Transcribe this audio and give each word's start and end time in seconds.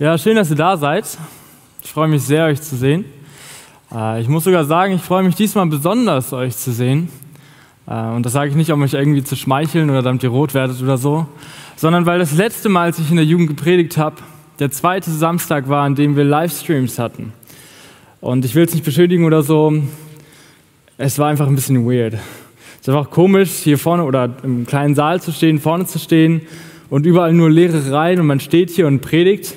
Ja, 0.00 0.18
schön, 0.18 0.34
dass 0.34 0.50
ihr 0.50 0.56
da 0.56 0.76
seid. 0.76 1.04
Ich 1.84 1.92
freue 1.92 2.08
mich 2.08 2.22
sehr, 2.22 2.46
euch 2.46 2.60
zu 2.60 2.74
sehen. 2.74 3.04
Äh, 3.94 4.22
ich 4.22 4.26
muss 4.26 4.42
sogar 4.42 4.64
sagen, 4.64 4.94
ich 4.94 5.00
freue 5.00 5.22
mich 5.22 5.36
diesmal 5.36 5.66
besonders, 5.66 6.32
euch 6.32 6.56
zu 6.56 6.72
sehen. 6.72 7.08
Äh, 7.86 8.08
und 8.08 8.26
das 8.26 8.32
sage 8.32 8.50
ich 8.50 8.56
nicht, 8.56 8.72
um 8.72 8.82
euch 8.82 8.94
irgendwie 8.94 9.22
zu 9.22 9.36
schmeicheln 9.36 9.88
oder 9.90 10.02
damit 10.02 10.24
ihr 10.24 10.30
rot 10.30 10.52
werdet 10.52 10.82
oder 10.82 10.98
so, 10.98 11.28
sondern 11.76 12.06
weil 12.06 12.18
das 12.18 12.34
letzte 12.34 12.68
Mal, 12.68 12.86
als 12.86 12.98
ich 12.98 13.08
in 13.08 13.14
der 13.14 13.24
Jugend 13.24 13.46
gepredigt 13.46 13.96
habe, 13.96 14.16
der 14.58 14.72
zweite 14.72 15.12
Samstag 15.12 15.68
war, 15.68 15.84
an 15.84 15.94
dem 15.94 16.16
wir 16.16 16.24
Livestreams 16.24 16.98
hatten. 16.98 17.32
Und 18.20 18.44
ich 18.44 18.56
will 18.56 18.64
es 18.64 18.74
nicht 18.74 18.84
beschädigen 18.84 19.24
oder 19.24 19.44
so, 19.44 19.74
es 20.98 21.20
war 21.20 21.28
einfach 21.28 21.46
ein 21.46 21.54
bisschen 21.54 21.86
weird. 21.88 22.14
Es 22.14 22.80
ist 22.80 22.88
einfach 22.88 23.10
komisch, 23.10 23.50
hier 23.50 23.78
vorne 23.78 24.02
oder 24.02 24.28
im 24.42 24.66
kleinen 24.66 24.96
Saal 24.96 25.22
zu 25.22 25.30
stehen, 25.30 25.60
vorne 25.60 25.86
zu 25.86 26.00
stehen 26.00 26.40
und 26.90 27.06
überall 27.06 27.32
nur 27.32 27.48
leere 27.48 27.92
Reihen 27.92 28.18
und 28.18 28.26
man 28.26 28.40
steht 28.40 28.70
hier 28.70 28.88
und 28.88 29.00
predigt 29.00 29.54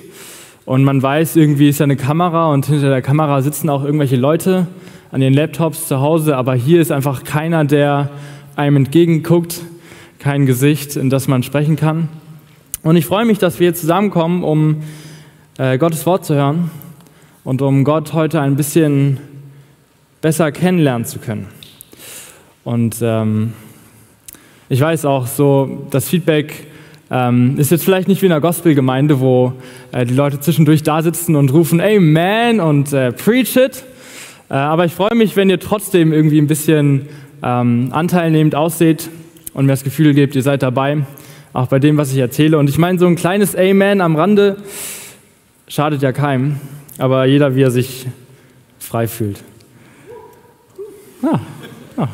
und 0.67 0.83
man 0.83 1.01
weiß, 1.01 1.37
irgendwie 1.37 1.69
ist 1.69 1.79
da 1.79 1.85
eine 1.85 1.95
Kamera 1.95 2.51
und 2.51 2.65
hinter 2.65 2.89
der 2.89 3.01
Kamera 3.01 3.41
sitzen 3.41 3.69
auch 3.69 3.85
irgendwelche 3.85 4.17
Leute 4.17 4.67
an 5.11 5.21
ihren 5.21 5.33
Laptops 5.33 5.87
zu 5.87 6.01
Hause, 6.01 6.35
aber 6.35 6.55
hier 6.55 6.81
ist 6.81 6.91
einfach 6.91 7.23
keiner, 7.23 7.63
der 7.63 8.09
einem 8.57 8.75
entgegenguckt, 8.75 9.61
kein 10.19 10.45
Gesicht, 10.45 10.97
in 10.97 11.09
das 11.09 11.29
man 11.29 11.41
sprechen 11.41 11.77
kann. 11.77 12.09
Und 12.83 12.97
ich 12.97 13.05
freue 13.05 13.23
mich, 13.23 13.39
dass 13.39 13.61
wir 13.61 13.73
zusammenkommen, 13.75 14.43
um 14.43 14.83
äh, 15.57 15.77
Gottes 15.77 16.05
Wort 16.05 16.25
zu 16.25 16.35
hören 16.35 16.69
und 17.45 17.61
um 17.61 17.85
Gott 17.85 18.11
heute 18.11 18.41
ein 18.41 18.57
bisschen 18.57 19.19
besser 20.19 20.51
kennenlernen 20.51 21.05
zu 21.05 21.19
können. 21.19 21.47
Und 22.65 22.97
ähm, 23.01 23.53
ich 24.67 24.81
weiß 24.81 25.05
auch 25.05 25.27
so, 25.27 25.87
das 25.91 26.09
Feedback 26.09 26.67
ähm, 27.09 27.57
ist 27.57 27.71
jetzt 27.71 27.83
vielleicht 27.83 28.07
nicht 28.07 28.21
wie 28.21 28.25
in 28.25 28.31
einer 28.31 28.41
Gospelgemeinde, 28.41 29.19
wo 29.19 29.53
äh, 29.91 30.05
die 30.05 30.13
Leute 30.13 30.39
zwischendurch 30.39 30.83
da 30.83 31.01
sitzen 31.01 31.35
und 31.35 31.53
rufen 31.53 31.79
Amen 31.79 32.59
und 32.59 32.91
äh, 32.93 33.11
Preach 33.11 33.55
it. 33.55 33.83
Äh, 34.49 34.53
aber 34.53 34.85
ich 34.85 34.93
freue 34.93 35.15
mich, 35.15 35.35
wenn 35.35 35.49
ihr 35.49 35.59
trotzdem 35.59 36.11
irgendwie 36.11 36.39
ein 36.39 36.47
bisschen 36.47 37.07
ähm, 37.43 37.89
anteilnehmend 37.91 38.55
ausseht 38.55 39.09
und 39.53 39.65
mir 39.65 39.71
das 39.71 39.83
Gefühl 39.83 40.13
gebt, 40.13 40.35
ihr 40.35 40.43
seid 40.43 40.63
dabei, 40.63 41.05
auch 41.53 41.67
bei 41.67 41.79
dem, 41.79 41.97
was 41.97 42.11
ich 42.11 42.17
erzähle. 42.17 42.57
Und 42.57 42.69
ich 42.69 42.77
meine, 42.77 42.99
so 42.99 43.07
ein 43.07 43.15
kleines 43.15 43.55
Amen 43.55 44.01
am 44.01 44.15
Rande 44.15 44.57
schadet 45.67 46.01
ja 46.01 46.11
keinem, 46.11 46.57
aber 46.97 47.25
jeder, 47.25 47.55
wie 47.55 47.61
er 47.61 47.71
sich 47.71 48.07
frei 48.79 49.07
fühlt. 49.07 49.43
Ah, 51.23 51.39
ah. 51.97 52.07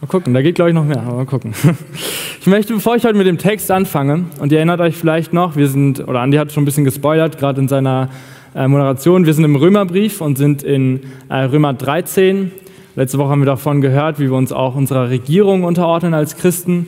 Mal 0.00 0.06
gucken, 0.06 0.34
da 0.34 0.42
geht 0.42 0.56
glaube 0.56 0.70
ich 0.70 0.74
noch 0.74 0.84
mehr, 0.84 1.00
aber 1.00 1.16
mal 1.16 1.26
gucken. 1.26 1.54
Ich 2.40 2.46
möchte, 2.46 2.72
bevor 2.72 2.94
ich 2.94 3.04
heute 3.04 3.18
mit 3.18 3.26
dem 3.26 3.36
Text 3.36 3.68
anfange, 3.68 4.26
und 4.38 4.52
ihr 4.52 4.58
erinnert 4.58 4.80
euch 4.80 4.96
vielleicht 4.96 5.32
noch, 5.32 5.56
wir 5.56 5.66
sind, 5.66 6.06
oder 6.06 6.20
Andi 6.20 6.36
hat 6.36 6.52
schon 6.52 6.62
ein 6.62 6.66
bisschen 6.66 6.84
gespoilert, 6.84 7.36
gerade 7.36 7.60
in 7.60 7.66
seiner 7.66 8.10
äh, 8.54 8.68
Moderation, 8.68 9.26
wir 9.26 9.34
sind 9.34 9.44
im 9.44 9.56
Römerbrief 9.56 10.20
und 10.20 10.38
sind 10.38 10.62
in 10.62 11.00
äh, 11.28 11.38
Römer 11.42 11.74
13. 11.74 12.52
Letzte 12.94 13.18
Woche 13.18 13.30
haben 13.30 13.40
wir 13.40 13.46
davon 13.46 13.80
gehört, 13.80 14.20
wie 14.20 14.30
wir 14.30 14.36
uns 14.36 14.52
auch 14.52 14.76
unserer 14.76 15.10
Regierung 15.10 15.64
unterordnen 15.64 16.14
als 16.14 16.36
Christen 16.36 16.86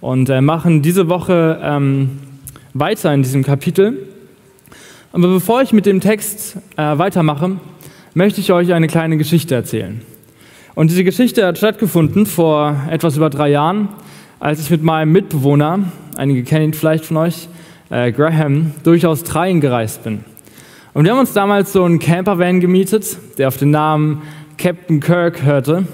und 0.00 0.30
äh, 0.30 0.40
machen 0.40 0.82
diese 0.82 1.08
Woche 1.08 1.60
ähm, 1.62 2.18
weiter 2.74 3.14
in 3.14 3.22
diesem 3.22 3.44
Kapitel. 3.44 4.08
Aber 5.12 5.28
bevor 5.28 5.62
ich 5.62 5.72
mit 5.72 5.86
dem 5.86 6.00
Text 6.00 6.56
äh, 6.76 6.98
weitermache, 6.98 7.52
möchte 8.14 8.40
ich 8.40 8.52
euch 8.52 8.72
eine 8.72 8.88
kleine 8.88 9.16
Geschichte 9.16 9.54
erzählen. 9.54 10.02
Und 10.74 10.90
diese 10.90 11.04
Geschichte 11.04 11.46
hat 11.46 11.56
stattgefunden 11.56 12.26
vor 12.26 12.76
etwas 12.90 13.16
über 13.16 13.30
drei 13.30 13.50
Jahren, 13.50 13.90
als 14.40 14.60
ich 14.60 14.70
mit 14.70 14.82
meinem 14.82 15.10
Mitbewohner, 15.12 15.80
einige 16.16 16.44
kennen 16.44 16.66
ihn 16.66 16.74
vielleicht 16.74 17.04
von 17.04 17.16
euch, 17.16 17.48
äh, 17.90 18.12
Graham, 18.12 18.72
durch 18.84 19.04
Australien 19.04 19.60
gereist 19.60 20.04
bin. 20.04 20.24
Und 20.94 21.04
wir 21.04 21.12
haben 21.12 21.18
uns 21.18 21.32
damals 21.32 21.72
so 21.72 21.82
einen 21.82 21.98
Campervan 21.98 22.60
gemietet, 22.60 23.18
der 23.36 23.48
auf 23.48 23.56
den 23.56 23.70
Namen 23.70 24.22
Captain 24.56 25.00
Kirk 25.00 25.42
hörte. 25.42 25.86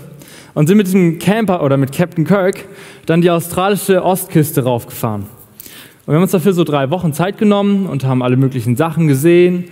Und 0.53 0.67
sind 0.67 0.77
mit 0.77 0.87
diesem 0.87 1.19
Camper 1.19 1.63
oder 1.63 1.77
mit 1.77 1.93
Captain 1.93 2.25
Kirk 2.25 2.67
dann 3.07 3.21
die 3.21 3.31
australische 3.31 4.05
Ostküste 4.05 4.63
raufgefahren. 4.63 5.23
Und 5.23 6.13
wir 6.13 6.15
haben 6.17 6.23
uns 6.23 6.33
dafür 6.33 6.53
so 6.53 6.65
drei 6.65 6.91
Wochen 6.91 7.13
Zeit 7.13 7.39
genommen 7.39 7.87
und 7.87 8.05
haben 8.05 8.23
alle 8.23 8.37
möglichen 8.37 8.77
Sachen 8.77 9.09
gesehen 9.09 9.65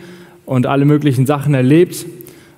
und 0.45 0.67
alle 0.67 0.87
möglichen 0.87 1.27
Sachen 1.27 1.55
erlebt. 1.55 2.07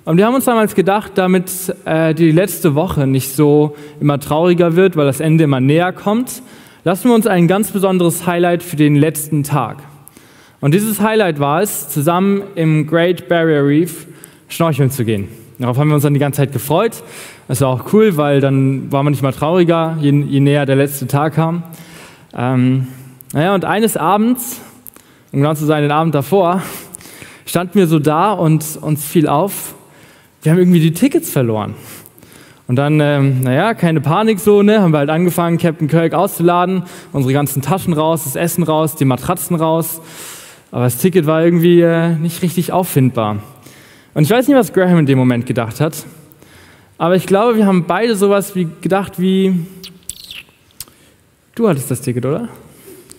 Und 0.05 0.17
wir 0.17 0.27
haben 0.27 0.35
uns 0.35 0.45
damals 0.45 0.75
gedacht, 0.75 1.13
damit 1.15 1.75
äh, 1.85 2.13
die 2.13 2.29
letzte 2.31 2.75
Woche 2.75 3.07
nicht 3.07 3.35
so 3.35 3.75
immer 3.99 4.19
trauriger 4.19 4.75
wird, 4.75 4.95
weil 4.95 5.07
das 5.07 5.19
Ende 5.19 5.45
immer 5.45 5.59
näher 5.59 5.91
kommt, 5.93 6.43
lassen 6.83 7.09
wir 7.09 7.15
uns 7.15 7.25
ein 7.25 7.47
ganz 7.47 7.71
besonderes 7.71 8.27
Highlight 8.27 8.61
für 8.61 8.75
den 8.75 8.95
letzten 8.95 9.41
Tag. 9.41 9.77
Und 10.61 10.75
dieses 10.75 11.01
Highlight 11.01 11.39
war 11.39 11.63
es, 11.63 11.89
zusammen 11.89 12.43
im 12.53 12.85
Great 12.85 13.27
Barrier 13.27 13.65
Reef 13.65 14.05
schnorcheln 14.47 14.91
zu 14.91 15.05
gehen. 15.05 15.27
Darauf 15.57 15.79
haben 15.79 15.87
wir 15.87 15.95
uns 15.95 16.03
dann 16.03 16.13
die 16.13 16.19
ganze 16.19 16.37
Zeit 16.37 16.53
gefreut. 16.53 17.01
Das 17.47 17.61
war 17.61 17.69
auch 17.69 17.91
cool, 17.91 18.15
weil 18.15 18.41
dann 18.41 18.91
war 18.91 19.01
man 19.01 19.09
nicht 19.09 19.23
mal 19.23 19.33
trauriger, 19.33 19.97
je, 19.99 20.11
je 20.11 20.39
näher 20.39 20.67
der 20.67 20.75
letzte 20.75 21.07
Tag 21.07 21.33
kam. 21.33 21.63
Ähm, 22.37 22.85
naja, 23.33 23.55
und 23.55 23.65
eines 23.65 23.97
Abends, 23.97 24.61
um 25.31 25.39
genau 25.39 25.55
zu 25.55 25.65
sein, 25.65 25.81
den 25.81 25.91
Abend 25.91 26.13
davor, 26.13 26.61
standen 27.47 27.73
wir 27.73 27.87
so 27.87 27.97
da 27.97 28.33
und 28.33 28.77
uns 28.79 29.03
fiel 29.03 29.27
auf, 29.27 29.73
wir 30.45 30.51
haben 30.51 30.59
irgendwie 30.59 30.79
die 30.79 30.93
Tickets 30.93 31.31
verloren. 31.31 31.73
Und 32.67 32.75
dann, 32.75 32.99
ähm, 32.99 33.41
naja, 33.41 33.73
keine 33.73 33.99
Panik 33.99 34.39
so, 34.39 34.61
ne, 34.61 34.79
haben 34.79 34.91
wir 34.91 34.99
halt 34.99 35.09
angefangen, 35.09 35.57
Captain 35.57 35.87
Kirk 35.87 36.13
auszuladen, 36.13 36.83
unsere 37.11 37.33
ganzen 37.33 37.63
Taschen 37.63 37.93
raus, 37.93 38.23
das 38.23 38.35
Essen 38.35 38.63
raus, 38.63 38.95
die 38.95 39.05
Matratzen 39.05 39.55
raus. 39.55 40.01
Aber 40.71 40.83
das 40.83 40.97
Ticket 40.97 41.25
war 41.25 41.43
irgendwie 41.43 41.81
äh, 41.81 42.15
nicht 42.15 42.43
richtig 42.43 42.71
auffindbar. 42.71 43.39
Und 44.13 44.23
ich 44.23 44.29
weiß 44.29 44.47
nicht, 44.47 44.57
was 44.57 44.71
Graham 44.71 44.99
in 44.99 45.05
dem 45.07 45.17
Moment 45.17 45.47
gedacht 45.47 45.81
hat, 45.81 46.05
aber 46.97 47.15
ich 47.15 47.25
glaube, 47.25 47.57
wir 47.57 47.65
haben 47.65 47.85
beide 47.85 48.15
sowas 48.15 48.55
wie 48.55 48.67
gedacht 48.81 49.19
wie, 49.19 49.65
du 51.55 51.67
hattest 51.67 51.91
das 51.91 52.01
Ticket, 52.01 52.25
oder? 52.25 52.49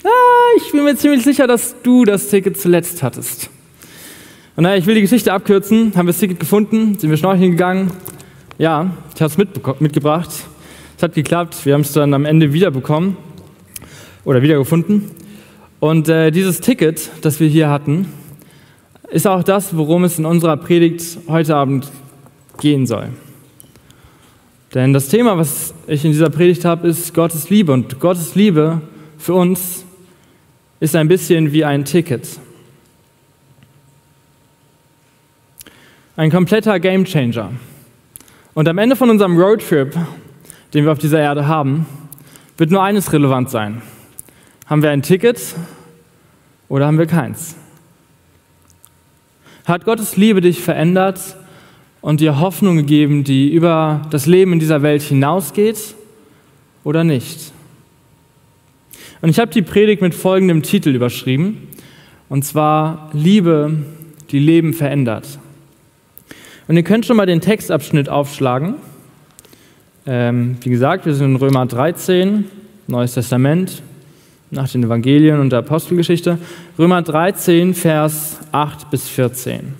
Ah, 0.05 0.57
ich 0.57 0.71
bin 0.73 0.85
mir 0.85 0.97
ziemlich 0.97 1.25
sicher, 1.25 1.47
dass 1.47 1.75
du 1.83 2.05
das 2.05 2.29
Ticket 2.29 2.59
zuletzt 2.59 3.03
hattest. 3.03 3.51
Und 4.57 4.63
naja, 4.63 4.79
ich 4.79 4.87
will 4.87 4.95
die 4.95 5.03
Geschichte 5.03 5.35
abkürzen. 5.35 5.93
Haben 5.95 6.07
wir 6.07 6.13
das 6.13 6.19
Ticket 6.19 6.41
gefunden, 6.41 6.99
sind 6.99 7.11
wir 7.11 7.19
schnorcheln 7.19 7.51
gegangen. 7.51 7.93
Ja, 8.57 8.91
ich 9.15 9.21
habe 9.21 9.31
es 9.31 9.37
mitgebracht. 9.81 10.31
Es 10.97 11.03
hat 11.03 11.13
geklappt. 11.13 11.67
Wir 11.67 11.75
haben 11.75 11.83
es 11.83 11.93
dann 11.93 12.15
am 12.15 12.25
Ende 12.25 12.55
wiederbekommen 12.55 13.19
oder 14.25 14.41
wiedergefunden. 14.41 15.11
Und 15.79 16.09
äh, 16.09 16.31
dieses 16.31 16.61
Ticket, 16.61 17.11
das 17.21 17.39
wir 17.39 17.49
hier 17.49 17.69
hatten, 17.69 18.09
ist 19.11 19.27
auch 19.27 19.43
das, 19.43 19.77
worum 19.77 20.05
es 20.05 20.19
in 20.19 20.25
unserer 20.25 20.57
Predigt 20.57 21.19
heute 21.29 21.55
Abend 21.55 21.93
gehen 22.59 22.87
soll. 22.87 23.11
Denn 24.73 24.95
das 24.95 25.09
Thema, 25.09 25.37
was 25.37 25.75
ich 25.87 26.03
in 26.03 26.13
dieser 26.13 26.31
Predigt 26.31 26.65
habe, 26.65 26.89
ist 26.89 27.13
Gottes 27.13 27.51
Liebe. 27.51 27.73
Und 27.73 28.01
Gottes 28.01 28.35
Liebe 28.35 28.81
für 29.19 29.35
uns 29.35 29.85
ist 30.81 30.97
ein 30.97 31.09
bisschen 31.09 31.53
wie 31.53 31.67
ein 31.67 31.85
Ticket. 31.85 32.27
Ein 36.19 36.31
kompletter 36.31 36.81
Gamechanger. 36.81 37.53
Und 38.55 38.69
am 38.69 38.79
Ende 38.79 38.97
von 38.97 39.11
unserem 39.11 39.37
Roadtrip, 39.37 39.95
den 40.73 40.85
wir 40.87 40.93
auf 40.93 40.99
dieser 40.99 41.21
Erde 41.21 41.47
haben, 41.47 41.85
wird 42.57 42.71
nur 42.71 42.83
eines 42.83 43.13
relevant 43.13 43.51
sein. 43.51 43.83
Haben 44.65 44.83
wir 44.83 44.89
ein 44.89 45.03
Ticket 45.03 45.39
oder 46.71 46.87
haben 46.87 46.97
wir 46.99 47.05
keins? 47.05 47.55
Hat 49.67 49.85
Gottes 49.85 50.17
Liebe 50.17 50.41
dich 50.41 50.63
verändert 50.63 51.21
und 52.01 52.21
dir 52.21 52.41
Hoffnung 52.41 52.77
gegeben, 52.77 53.23
die 53.23 53.53
über 53.53 54.01
das 54.09 54.25
Leben 54.25 54.55
in 54.55 54.59
dieser 54.59 54.81
Welt 54.81 55.03
hinausgeht 55.03 55.97
oder 56.83 57.05
nicht? 57.05 57.53
Und 59.21 59.29
ich 59.29 59.39
habe 59.39 59.53
die 59.53 59.61
Predigt 59.61 60.01
mit 60.01 60.15
folgendem 60.15 60.63
Titel 60.63 60.95
überschrieben, 60.95 61.69
und 62.31 62.43
zwar 62.47 63.11
Liebe, 63.13 63.85
die 64.31 64.39
Leben 64.39 64.73
verändert. 64.73 65.39
Und 66.69 66.77
ihr 66.77 66.83
könnt 66.83 67.07
schon 67.07 67.17
mal 67.17 67.27
den 67.27 67.41
Textabschnitt 67.41 68.09
aufschlagen. 68.09 68.75
Ähm, 70.05 70.57
wie 70.63 70.71
gesagt, 70.71 71.07
wir 71.07 71.15
sind 71.15 71.27
in 71.27 71.37
Römer 71.37 71.65
13, 71.65 72.45
Neues 72.89 73.15
Testament, 73.15 73.83
nach 74.51 74.69
den 74.69 74.83
Evangelien 74.83 75.39
und 75.39 75.51
der 75.51 75.61
Apostelgeschichte. 75.61 76.39
Römer 76.77 77.03
13, 77.03 77.73
Vers 77.73 78.41
8 78.51 78.91
bis 78.91 79.09
14. 79.09 79.75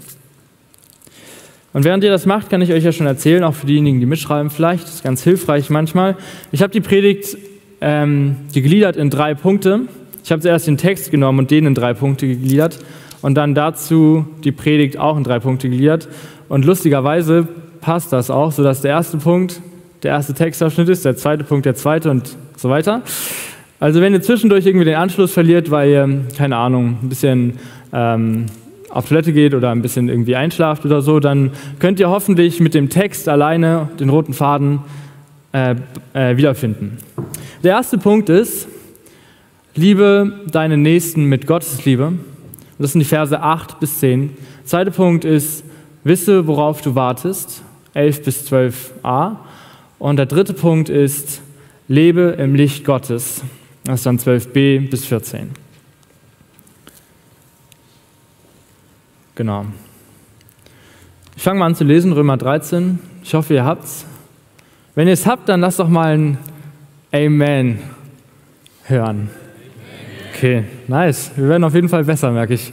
Und 1.73 1.85
während 1.85 2.05
ihr 2.05 2.11
das 2.11 2.25
macht, 2.25 2.51
kann 2.51 2.63
ich 2.63 2.73
euch 2.73 2.85
ja 2.85 2.93
schon 2.93 3.07
erzählen, 3.09 3.43
auch 3.43 3.55
für 3.55 3.67
diejenigen, 3.67 3.99
die 3.99 4.07
mitschreiben 4.07 4.51
vielleicht, 4.51 4.85
ist 4.85 5.03
ganz 5.03 5.25
hilfreich 5.25 5.71
manchmal. 5.71 6.17
Ich 6.53 6.63
habe 6.63 6.73
die 6.73 6.81
Predigt 6.81 7.37
ähm, 7.81 8.37
gegliedert 8.55 8.97
in 8.97 9.11
drei 9.11 9.35
Punkte. 9.35 9.83
Ich 10.23 10.31
habe 10.31 10.41
zuerst 10.41 10.69
den 10.69 10.77
Text 10.77 11.11
genommen 11.11 11.41
und 11.41 11.51
den 11.51 11.67
in 11.67 11.75
drei 11.75 11.95
Punkte 11.95 12.29
gegliedert 12.29 12.79
und 13.23 13.35
dann 13.35 13.57
dazu 13.57 14.25
die 14.45 14.53
Predigt 14.53 14.99
auch 14.99 15.17
in 15.17 15.25
drei 15.25 15.41
Punkte 15.41 15.69
gegliedert. 15.69 16.09
Und 16.49 16.65
lustigerweise 16.65 17.47
passt 17.81 18.13
das 18.13 18.31
auch, 18.31 18.53
sodass 18.53 18.83
der 18.83 18.93
erste 18.93 19.19
Punkt 19.19 19.61
der 20.03 20.13
erste 20.13 20.35
Textabschnitt 20.35 20.89
ist, 20.89 21.05
der 21.05 21.17
zweite 21.17 21.45
Punkt 21.45 21.67
der 21.67 21.75
zweite 21.75 22.11
und 22.11 22.37
so 22.57 22.69
weiter. 22.69 23.03
Also 23.81 24.01
wenn 24.01 24.13
ihr 24.13 24.23
zwischendurch 24.23 24.65
irgendwie 24.67 24.85
den 24.85 24.95
Anschluss 24.95 25.33
verliert, 25.33 25.71
weil 25.71 25.91
ihr, 25.91 26.09
keine 26.37 26.57
Ahnung, 26.57 26.99
ein 27.03 27.09
bisschen 27.09 27.55
ähm, 27.93 28.47
auf 28.89 29.09
Toilette 29.09 29.33
geht 29.33 29.55
oder 29.55 29.71
ein 29.71 29.83
bisschen 29.83 30.09
irgendwie 30.09 30.37
einschlaft 30.37 30.85
oder 30.87 31.03
so, 31.03 31.21
dann 31.21 31.51
könnt 31.79 32.01
ihr 32.01 32.09
hoffentlich 32.09 32.61
mit 32.61 32.73
dem 32.73 32.89
Text 32.89 33.29
alleine 33.29 33.89
den 34.01 34.09
roten 34.09 34.33
Faden 34.33 34.81
äh, 35.53 35.75
äh, 36.15 36.37
wiederfinden. 36.37 36.99
Der 37.63 37.73
erste 37.73 37.99
Punkt 37.99 38.31
ist, 38.31 38.69
liebe 39.75 40.33
deinen 40.51 40.81
Nächsten 40.81 41.25
mit 41.25 41.47
Gottes 41.47 41.85
Liebe. 41.85 42.13
Das 42.79 42.93
sind 42.93 43.01
die 43.01 43.07
Verse 43.07 43.39
8 43.39 43.81
bis 43.81 44.01
10. 44.01 44.29
Der 44.29 44.67
zweite 44.67 44.91
Punkt 44.91 45.25
ist, 45.25 45.65
wisse, 46.07 46.47
worauf 46.47 46.83
du 46.83 46.95
wartest, 46.95 47.63
11 47.95 48.23
bis 48.23 48.53
12a. 48.53 49.37
Und 49.99 50.17
der 50.17 50.27
dritte 50.27 50.53
Punkt 50.53 50.89
ist, 50.89 51.41
lebe 51.89 52.37
im 52.39 52.55
Licht 52.55 52.85
Gottes, 52.85 53.43
das 53.85 54.01
ist 54.01 54.07
dann 54.07 54.19
12b 54.19 54.91
bis 54.91 55.05
14. 55.07 55.51
Genau. 59.35 59.67
Ich 61.37 61.43
fange 61.43 61.59
mal 61.61 61.67
an 61.67 61.75
zu 61.75 61.85
lesen, 61.85 62.13
Römer 62.13 62.37
13. 62.37 62.99
Ich 63.23 63.35
hoffe, 63.35 63.55
ihr 63.55 63.65
habt's. 63.65 64.07
Wenn 64.95 65.09
ihr 65.09 65.13
es 65.13 65.27
habt, 65.27 65.49
dann 65.49 65.61
lasst 65.61 65.79
doch 65.79 65.89
mal 65.89 66.17
ein 66.17 66.39
Amen 67.13 67.79
hören. 68.85 69.31
Okay, 70.33 70.65
nice. 70.89 71.33
Wir 71.37 71.49
werden 71.49 71.65
auf 71.65 71.75
jeden 71.75 71.89
Fall 71.89 72.05
besser, 72.05 72.31
merke 72.31 72.55
ich. 72.55 72.73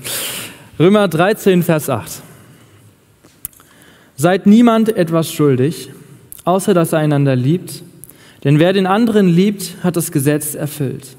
Römer 0.80 1.08
13, 1.08 1.64
Vers 1.64 1.90
8. 1.90 2.22
Seid 4.16 4.46
niemand 4.46 4.96
etwas 4.96 5.32
schuldig, 5.32 5.90
außer 6.46 6.74
dass 6.74 6.94
er 6.94 7.00
einander 7.00 7.36
liebt, 7.36 7.84
denn 8.44 8.60
wer 8.60 8.74
den 8.74 8.86
anderen 8.86 9.28
liebt, 9.28 9.78
hat 9.84 9.96
das 9.96 10.12
Gesetz 10.12 10.54
erfüllt. 10.54 11.16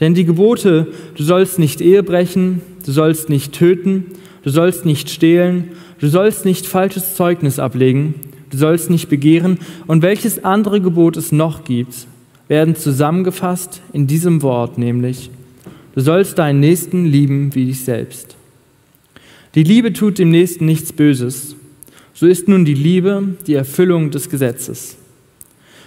Denn 0.00 0.14
die 0.14 0.24
Gebote, 0.24 0.88
du 1.16 1.22
sollst 1.22 1.58
nicht 1.58 1.80
Ehe 1.80 2.02
brechen, 2.02 2.62
du 2.84 2.92
sollst 2.92 3.28
nicht 3.28 3.52
töten, 3.52 4.06
du 4.42 4.50
sollst 4.50 4.84
nicht 4.84 5.08
stehlen, 5.08 5.70
du 6.00 6.08
sollst 6.08 6.44
nicht 6.44 6.66
falsches 6.66 7.14
Zeugnis 7.14 7.58
ablegen, 7.58 8.14
du 8.50 8.56
sollst 8.56 8.90
nicht 8.90 9.08
begehren 9.08 9.58
und 9.86 10.02
welches 10.02 10.42
andere 10.44 10.80
Gebot 10.80 11.16
es 11.16 11.30
noch 11.30 11.64
gibt, 11.64 12.06
werden 12.48 12.74
zusammengefasst 12.74 13.80
in 13.92 14.06
diesem 14.06 14.42
Wort, 14.42 14.78
nämlich, 14.78 15.30
du 15.94 16.00
sollst 16.00 16.38
deinen 16.38 16.60
Nächsten 16.60 17.06
lieben 17.06 17.54
wie 17.54 17.66
dich 17.66 17.84
selbst. 17.84 18.36
Die 19.54 19.62
Liebe 19.62 19.92
tut 19.92 20.18
dem 20.18 20.30
Nächsten 20.30 20.66
nichts 20.66 20.92
Böses. 20.92 21.54
So 22.14 22.26
ist 22.26 22.46
nun 22.46 22.64
die 22.64 22.74
Liebe 22.74 23.34
die 23.46 23.54
Erfüllung 23.54 24.10
des 24.10 24.30
Gesetzes. 24.30 24.96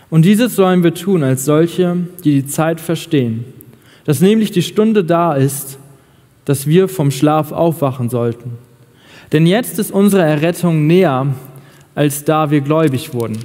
Und 0.09 0.23
dieses 0.23 0.55
sollen 0.55 0.83
wir 0.83 0.93
tun 0.93 1.23
als 1.23 1.45
solche, 1.45 1.97
die 2.23 2.41
die 2.41 2.47
Zeit 2.47 2.81
verstehen, 2.81 3.45
dass 4.05 4.21
nämlich 4.21 4.51
die 4.51 4.61
Stunde 4.61 5.03
da 5.03 5.33
ist, 5.33 5.79
dass 6.45 6.67
wir 6.67 6.87
vom 6.87 7.11
Schlaf 7.11 7.51
aufwachen 7.51 8.09
sollten. 8.09 8.51
Denn 9.31 9.45
jetzt 9.45 9.79
ist 9.79 9.91
unsere 9.91 10.23
Errettung 10.23 10.87
näher, 10.87 11.27
als 11.95 12.23
da 12.23 12.51
wir 12.51 12.61
gläubig 12.61 13.13
wurden. 13.13 13.37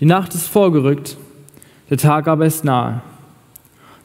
Die 0.00 0.06
Nacht 0.06 0.34
ist 0.34 0.46
vorgerückt, 0.46 1.16
der 1.90 1.98
Tag 1.98 2.28
aber 2.28 2.46
ist 2.46 2.64
nahe. 2.64 3.02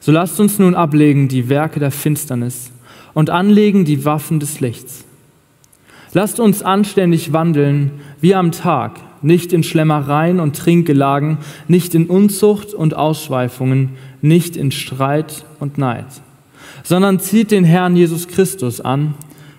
So 0.00 0.12
lasst 0.12 0.40
uns 0.40 0.58
nun 0.58 0.74
ablegen 0.74 1.28
die 1.28 1.48
Werke 1.48 1.78
der 1.78 1.90
Finsternis 1.90 2.70
und 3.14 3.30
anlegen 3.30 3.84
die 3.84 4.04
Waffen 4.04 4.40
des 4.40 4.60
Lichts. 4.60 5.04
Lasst 6.12 6.40
uns 6.40 6.62
anständig 6.62 7.32
wandeln 7.32 7.92
wie 8.20 8.34
am 8.34 8.52
Tag, 8.52 9.00
nicht 9.22 9.52
in 9.52 9.62
Schlemmereien 9.62 10.40
und 10.40 10.56
Trinkgelagen, 10.56 11.38
nicht 11.68 11.94
in 11.94 12.06
Unzucht 12.06 12.74
und 12.74 12.96
Ausschweifungen, 12.96 13.90
nicht 14.20 14.56
in 14.56 14.72
Streit 14.72 15.44
und 15.60 15.78
Neid 15.78 16.06
sondern 16.82 17.20
zieht 17.20 17.50
den 17.50 17.64
Herrn 17.64 17.96
Jesus 17.96 18.28
Christus 18.28 18.80
an 18.80 19.14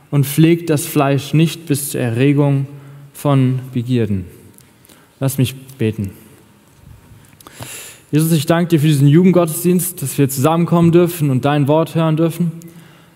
und 0.09 0.25
pflegt 0.25 0.69
das 0.69 0.85
Fleisch 0.85 1.33
nicht 1.33 1.65
bis 1.65 1.91
zur 1.91 2.01
Erregung 2.01 2.67
von 3.13 3.59
Begierden. 3.73 4.25
Lass 5.19 5.37
mich 5.37 5.55
beten. 5.77 6.11
Jesus, 8.11 8.31
ich 8.33 8.45
danke 8.45 8.69
dir 8.69 8.79
für 8.79 8.87
diesen 8.87 9.07
Jugendgottesdienst, 9.07 10.01
dass 10.01 10.17
wir 10.17 10.27
zusammenkommen 10.27 10.91
dürfen 10.91 11.29
und 11.29 11.45
dein 11.45 11.67
Wort 11.67 11.95
hören 11.95 12.17
dürfen. 12.17 12.51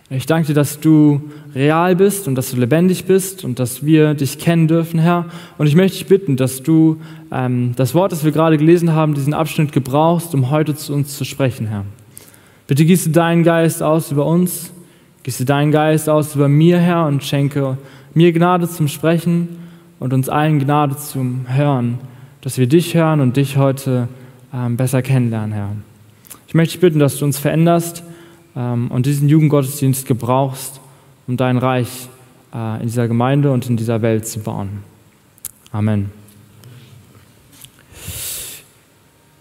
Ich 0.09 0.25
danke 0.25 0.47
dir, 0.47 0.53
dass 0.53 0.79
du 0.79 1.29
real 1.55 1.95
bist 1.95 2.27
und 2.27 2.35
dass 2.35 2.51
du 2.51 2.57
lebendig 2.57 3.05
bist 3.05 3.45
und 3.45 3.59
dass 3.59 3.85
wir 3.85 4.13
dich 4.13 4.37
kennen 4.37 4.67
dürfen, 4.67 4.99
Herr. 4.99 5.25
Und 5.57 5.67
ich 5.67 5.75
möchte 5.75 5.97
dich 5.97 6.07
bitten, 6.07 6.35
dass 6.35 6.61
du 6.61 6.97
ähm, 7.31 7.73
das 7.77 7.95
Wort, 7.95 8.11
das 8.11 8.25
wir 8.25 8.31
gerade 8.31 8.57
gelesen 8.57 8.91
haben, 8.91 9.13
diesen 9.13 9.33
Abschnitt 9.33 9.71
gebrauchst, 9.71 10.35
um 10.35 10.51
heute 10.51 10.75
zu 10.75 10.93
uns 10.93 11.17
zu 11.17 11.23
sprechen, 11.23 11.67
Herr. 11.67 11.85
Bitte 12.67 12.83
gieße 12.83 13.11
deinen 13.11 13.43
Geist 13.43 13.81
aus 13.81 14.11
über 14.11 14.25
uns, 14.25 14.71
gieße 15.23 15.45
deinen 15.45 15.71
Geist 15.71 16.09
aus 16.09 16.35
über 16.35 16.49
mir, 16.49 16.77
Herr, 16.77 17.05
und 17.05 17.23
schenke 17.23 17.77
mir 18.13 18.33
Gnade 18.33 18.67
zum 18.67 18.87
Sprechen 18.87 19.47
und 19.99 20.13
uns 20.13 20.27
allen 20.27 20.59
Gnade 20.59 20.97
zum 20.97 21.45
Hören, 21.47 21.99
dass 22.41 22.57
wir 22.57 22.67
dich 22.67 22.95
hören 22.95 23.21
und 23.21 23.37
dich 23.37 23.55
heute 23.55 24.09
ähm, 24.53 24.75
besser 24.77 25.01
kennenlernen, 25.01 25.53
Herr. 25.53 25.69
Ich 26.47 26.53
möchte 26.53 26.73
dich 26.73 26.81
bitten, 26.81 26.99
dass 26.99 27.17
du 27.17 27.25
uns 27.25 27.39
veränderst 27.39 28.03
ähm, 28.57 28.91
und 28.91 29.05
diesen 29.05 29.29
Jugendgottesdienst 29.29 30.05
gebrauchst, 30.05 30.81
um 31.27 31.37
dein 31.37 31.57
Reich 31.57 32.09
äh, 32.53 32.81
in 32.81 32.87
dieser 32.87 33.07
Gemeinde 33.07 33.51
und 33.51 33.69
in 33.69 33.77
dieser 33.77 34.01
Welt 34.01 34.27
zu 34.27 34.39
bauen. 34.39 34.83
Amen. 35.71 36.11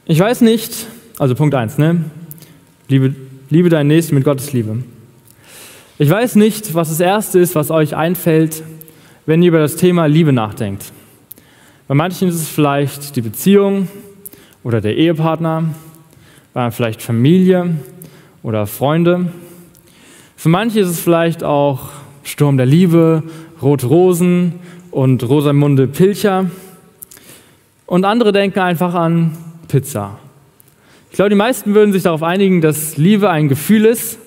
Ich 0.07 0.19
weiß 0.19 0.43
nicht, 0.43 0.87
also 1.19 1.35
Punkt 1.35 1.55
1, 1.55 1.79
ne? 1.79 2.05
Liebe, 2.89 3.15
liebe 3.51 3.69
deinen 3.69 3.87
Nächsten 3.87 4.15
mit 4.15 4.25
Gottes 4.25 4.53
Liebe. 4.53 4.83
Ich 5.97 6.11
weiß 6.11 6.35
nicht, 6.35 6.75
was 6.75 6.89
das 6.89 7.01
Erste 7.01 7.39
ist, 7.39 7.55
was 7.55 7.71
euch 7.71 7.95
einfällt, 7.97 8.63
wenn 9.27 9.43
ihr 9.43 9.49
über 9.49 9.61
das 9.61 9.77
Thema 9.77 10.07
Liebe 10.07 10.33
nachdenkt. 10.33 10.93
Bei 11.87 11.95
manchen 11.95 12.29
ist 12.29 12.35
es 12.35 12.49
vielleicht 12.49 13.17
die 13.17 13.21
Beziehung 13.21 13.89
oder 14.63 14.81
der 14.81 14.97
Ehepartner, 14.97 15.75
bei 16.53 16.71
vielleicht 16.71 17.01
Familie 17.01 17.77
oder 18.43 18.67
Freunde. 18.67 19.33
Für 20.45 20.51
manche 20.51 20.81
ist 20.81 20.91
es 20.91 21.01
vielleicht 21.01 21.43
auch 21.43 21.89
Sturm 22.23 22.59
der 22.59 22.67
Liebe, 22.67 23.23
Rote 23.63 23.87
Rosen 23.87 24.57
und 24.91 25.27
Rosamunde 25.27 25.87
Pilcher. 25.87 26.51
Und 27.87 28.05
andere 28.05 28.31
denken 28.31 28.59
einfach 28.59 28.93
an 28.93 29.39
Pizza 29.69 30.19
ich 31.15 31.17
glaube, 31.17 31.31
die 31.31 31.37
meisten 31.37 31.75
würden 31.75 31.93
sich 31.95 32.03
darauf 32.03 32.23
einigen, 32.23 32.61
dass 32.61 32.99
Liebe 32.99 33.31
ein 33.31 33.49
Gefühl 33.49 33.87
ist, 33.87 34.19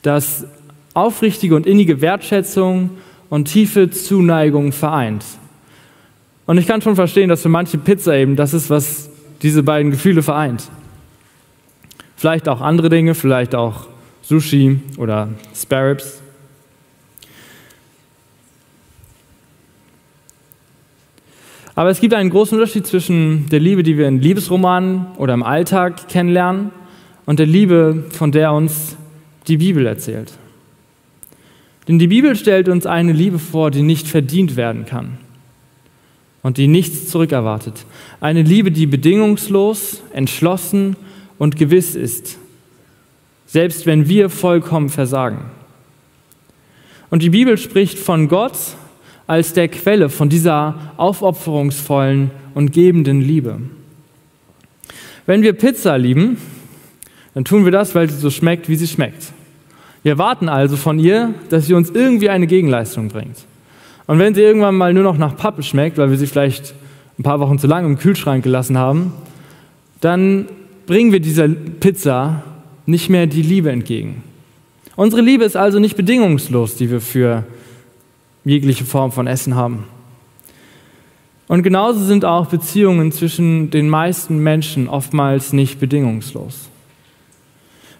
das 0.00 0.46
aufrichtige 0.94 1.54
und 1.56 1.66
innige 1.66 2.00
Wertschätzung 2.00 2.90
und 3.28 3.46
tiefe 3.46 3.90
Zuneigung 3.90 4.72
vereint. 4.72 5.24
Und 6.46 6.56
ich 6.56 6.66
kann 6.66 6.80
schon 6.80 6.94
verstehen, 6.94 7.28
dass 7.28 7.42
für 7.42 7.50
manche 7.50 7.76
Pizza 7.76 8.14
eben 8.14 8.36
das 8.36 8.54
ist, 8.54 8.70
was 8.70 9.10
diese 9.42 9.62
beiden 9.62 9.90
Gefühle 9.90 10.22
vereint. 10.22 10.70
Vielleicht 12.16 12.48
auch 12.48 12.62
andere 12.62 12.88
Dinge, 12.88 13.14
vielleicht 13.14 13.54
auch 13.54 13.88
Sushi 14.30 14.78
oder 14.96 15.28
Sparrows. 15.52 16.22
Aber 21.74 21.90
es 21.90 22.00
gibt 22.00 22.14
einen 22.14 22.30
großen 22.30 22.56
Unterschied 22.56 22.86
zwischen 22.86 23.48
der 23.48 23.58
Liebe, 23.58 23.82
die 23.82 23.98
wir 23.98 24.06
in 24.06 24.20
Liebesromanen 24.20 25.06
oder 25.16 25.34
im 25.34 25.42
Alltag 25.42 26.08
kennenlernen, 26.08 26.70
und 27.26 27.40
der 27.40 27.46
Liebe, 27.46 28.04
von 28.10 28.30
der 28.30 28.52
uns 28.52 28.96
die 29.48 29.56
Bibel 29.56 29.84
erzählt. 29.86 30.32
Denn 31.88 31.98
die 31.98 32.06
Bibel 32.06 32.36
stellt 32.36 32.68
uns 32.68 32.86
eine 32.86 33.12
Liebe 33.12 33.40
vor, 33.40 33.72
die 33.72 33.82
nicht 33.82 34.06
verdient 34.06 34.54
werden 34.54 34.86
kann 34.86 35.18
und 36.42 36.56
die 36.56 36.68
nichts 36.68 37.08
zurückerwartet. 37.08 37.84
Eine 38.20 38.42
Liebe, 38.42 38.70
die 38.70 38.86
bedingungslos, 38.86 40.02
entschlossen 40.12 40.94
und 41.38 41.56
gewiss 41.56 41.96
ist, 41.96 42.39
selbst 43.50 43.84
wenn 43.84 44.08
wir 44.08 44.30
vollkommen 44.30 44.90
versagen. 44.90 45.38
Und 47.10 47.22
die 47.22 47.30
Bibel 47.30 47.58
spricht 47.58 47.98
von 47.98 48.28
Gott 48.28 48.54
als 49.26 49.52
der 49.54 49.66
Quelle 49.66 50.08
von 50.08 50.28
dieser 50.28 50.92
aufopferungsvollen 50.96 52.30
und 52.54 52.72
gebenden 52.72 53.20
Liebe. 53.20 53.58
Wenn 55.26 55.42
wir 55.42 55.52
Pizza 55.52 55.98
lieben, 55.98 56.38
dann 57.34 57.44
tun 57.44 57.64
wir 57.64 57.72
das, 57.72 57.92
weil 57.96 58.08
sie 58.08 58.18
so 58.18 58.30
schmeckt, 58.30 58.68
wie 58.68 58.76
sie 58.76 58.86
schmeckt. 58.86 59.32
Wir 60.04 60.12
erwarten 60.12 60.48
also 60.48 60.76
von 60.76 61.00
ihr, 61.00 61.34
dass 61.48 61.66
sie 61.66 61.74
uns 61.74 61.90
irgendwie 61.90 62.30
eine 62.30 62.46
Gegenleistung 62.46 63.08
bringt. 63.08 63.38
Und 64.06 64.20
wenn 64.20 64.32
sie 64.32 64.42
irgendwann 64.42 64.76
mal 64.76 64.94
nur 64.94 65.02
noch 65.02 65.18
nach 65.18 65.36
Pappe 65.36 65.64
schmeckt, 65.64 65.98
weil 65.98 66.10
wir 66.10 66.18
sie 66.18 66.28
vielleicht 66.28 66.72
ein 67.18 67.24
paar 67.24 67.40
Wochen 67.40 67.58
zu 67.58 67.66
lange 67.66 67.88
im 67.88 67.98
Kühlschrank 67.98 68.44
gelassen 68.44 68.78
haben, 68.78 69.12
dann 70.00 70.46
bringen 70.86 71.10
wir 71.10 71.20
dieser 71.20 71.48
Pizza 71.48 72.44
nicht 72.86 73.08
mehr 73.08 73.26
die 73.26 73.42
Liebe 73.42 73.70
entgegen. 73.70 74.22
Unsere 74.96 75.22
Liebe 75.22 75.44
ist 75.44 75.56
also 75.56 75.78
nicht 75.78 75.96
bedingungslos, 75.96 76.76
die 76.76 76.90
wir 76.90 77.00
für 77.00 77.44
jegliche 78.44 78.84
Form 78.84 79.12
von 79.12 79.26
Essen 79.26 79.54
haben. 79.54 79.84
Und 81.48 81.62
genauso 81.62 82.04
sind 82.04 82.24
auch 82.24 82.46
Beziehungen 82.46 83.10
zwischen 83.10 83.70
den 83.70 83.88
meisten 83.88 84.38
Menschen 84.38 84.88
oftmals 84.88 85.52
nicht 85.52 85.80
bedingungslos. 85.80 86.68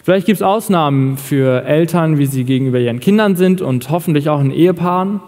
Vielleicht 0.03 0.25
gibt 0.25 0.37
es 0.37 0.41
Ausnahmen 0.41 1.17
für 1.17 1.63
Eltern, 1.65 2.17
wie 2.17 2.25
sie 2.25 2.43
gegenüber 2.43 2.79
ihren 2.79 2.99
Kindern 2.99 3.35
sind 3.35 3.61
und 3.61 3.89
hoffentlich 3.89 4.29
auch 4.29 4.41
in 4.41 4.51
Ehepaaren, 4.51 5.19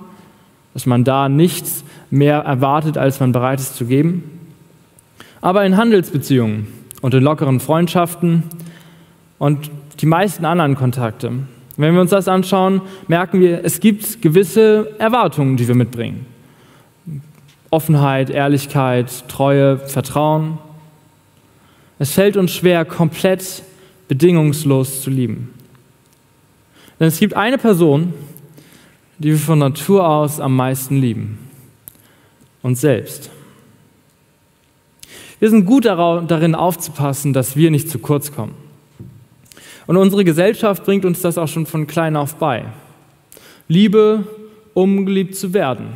dass 0.74 0.86
man 0.86 1.03
da 1.03 1.29
nichts 1.29 1.83
mehr 2.10 2.39
erwartet, 2.39 2.98
als 2.98 3.19
man 3.19 3.31
bereit 3.31 3.60
ist 3.60 3.75
zu 3.75 3.86
geben. 3.86 4.24
Aber 5.41 5.65
in 5.65 5.77
Handelsbeziehungen 5.77 6.67
und 7.01 7.13
in 7.13 7.22
lockeren 7.22 7.60
Freundschaften 7.60 8.43
und 9.43 9.69
die 10.00 10.05
meisten 10.05 10.45
anderen 10.45 10.75
Kontakte, 10.75 11.29
wenn 11.75 11.93
wir 11.93 12.00
uns 12.00 12.12
das 12.12 12.29
anschauen, 12.29 12.81
merken 13.09 13.41
wir, 13.41 13.65
es 13.65 13.81
gibt 13.81 14.21
gewisse 14.21 14.95
Erwartungen, 15.00 15.57
die 15.57 15.67
wir 15.67 15.75
mitbringen. 15.75 16.25
Offenheit, 17.69 18.29
Ehrlichkeit, 18.29 19.27
Treue, 19.27 19.79
Vertrauen. 19.79 20.59
Es 22.00 22.13
fällt 22.13 22.38
uns 22.38 22.53
schwer, 22.53 22.85
komplett 22.85 23.63
bedingungslos 24.07 25.01
zu 25.01 25.09
lieben. 25.09 25.53
Denn 26.97 27.09
es 27.09 27.19
gibt 27.19 27.33
eine 27.33 27.57
Person, 27.57 28.13
die 29.17 29.31
wir 29.31 29.39
von 29.39 29.59
Natur 29.59 30.07
aus 30.07 30.39
am 30.39 30.55
meisten 30.55 31.01
lieben. 31.01 31.38
Uns 32.62 32.79
selbst. 32.79 33.29
Wir 35.39 35.50
sind 35.50 35.65
gut 35.65 35.83
darin 35.83 36.55
aufzupassen, 36.55 37.33
dass 37.33 37.57
wir 37.57 37.71
nicht 37.71 37.89
zu 37.89 38.00
kurz 38.00 38.31
kommen. 38.31 38.62
Und 39.87 39.97
unsere 39.97 40.23
Gesellschaft 40.23 40.85
bringt 40.85 41.05
uns 41.05 41.21
das 41.21 41.37
auch 41.37 41.47
schon 41.47 41.65
von 41.65 41.87
klein 41.87 42.15
auf 42.15 42.35
bei. 42.35 42.65
Liebe, 43.67 44.25
um 44.73 45.05
geliebt 45.05 45.35
zu 45.35 45.53
werden. 45.53 45.93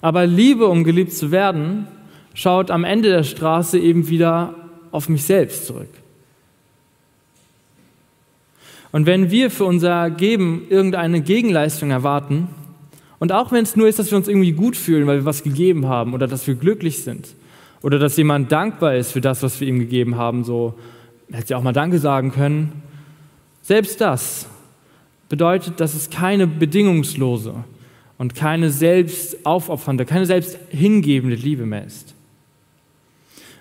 Aber 0.00 0.26
Liebe, 0.26 0.66
um 0.66 0.84
geliebt 0.84 1.12
zu 1.12 1.30
werden, 1.30 1.86
schaut 2.34 2.70
am 2.70 2.84
Ende 2.84 3.08
der 3.08 3.22
Straße 3.22 3.78
eben 3.78 4.08
wieder 4.08 4.54
auf 4.90 5.08
mich 5.08 5.24
selbst 5.24 5.66
zurück. 5.66 5.88
Und 8.92 9.06
wenn 9.06 9.30
wir 9.30 9.50
für 9.50 9.64
unser 9.64 10.10
Geben 10.10 10.66
irgendeine 10.68 11.20
Gegenleistung 11.20 11.90
erwarten, 11.90 12.48
und 13.18 13.32
auch 13.32 13.52
wenn 13.52 13.64
es 13.64 13.74
nur 13.74 13.88
ist, 13.88 13.98
dass 13.98 14.10
wir 14.10 14.18
uns 14.18 14.28
irgendwie 14.28 14.52
gut 14.52 14.76
fühlen, 14.76 15.06
weil 15.06 15.20
wir 15.20 15.24
was 15.24 15.42
gegeben 15.42 15.88
haben 15.88 16.14
oder 16.14 16.26
dass 16.26 16.46
wir 16.46 16.54
glücklich 16.54 17.02
sind 17.02 17.28
oder 17.80 17.98
dass 17.98 18.16
jemand 18.16 18.52
dankbar 18.52 18.96
ist 18.96 19.12
für 19.12 19.20
das, 19.20 19.42
was 19.42 19.60
wir 19.60 19.66
ihm 19.66 19.78
gegeben 19.78 20.16
haben, 20.16 20.44
so 20.44 20.74
hätte 21.32 21.48
sie 21.48 21.54
auch 21.54 21.62
mal 21.62 21.72
Danke 21.72 21.98
sagen 21.98 22.32
können. 22.32 22.82
Selbst 23.64 24.00
das 24.00 24.46
bedeutet, 25.28 25.80
dass 25.80 25.94
es 25.94 26.08
keine 26.08 26.46
bedingungslose 26.46 27.64
und 28.16 28.36
keine 28.36 28.70
selbst 28.70 29.44
aufopfernde, 29.44 30.06
keine 30.06 30.26
selbst 30.26 30.56
hingebende 30.68 31.34
Liebe 31.34 31.66
mehr 31.66 31.84
ist. 31.84 32.14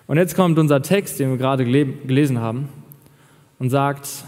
Und 0.06 0.18
jetzt 0.18 0.36
kommt 0.36 0.60
unser 0.60 0.84
Text, 0.84 1.20
den 1.20 1.32
wir 1.32 1.38
gerade 1.38 1.66
gelesen 1.66 2.38
haben, 2.38 2.70
und 3.58 3.72
sagt, 3.72 4.26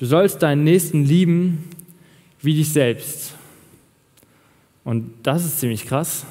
Du 0.00 0.06
sollst 0.06 0.42
deinen 0.42 0.64
Nächsten 0.64 1.04
lieben 1.04 1.68
wie 2.40 2.54
dich 2.54 2.72
selbst. 2.72 3.34
Und 4.82 5.12
das 5.22 5.44
ist 5.44 5.60
ziemlich 5.60 5.84
krass, 5.84 6.24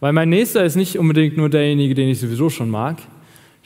weil 0.00 0.14
mein 0.14 0.30
Nächster 0.30 0.64
ist 0.64 0.74
nicht 0.74 0.98
unbedingt 0.98 1.36
nur 1.36 1.50
derjenige, 1.50 1.94
den 1.94 2.08
ich 2.08 2.20
sowieso 2.20 2.48
schon 2.48 2.70
mag. 2.70 3.02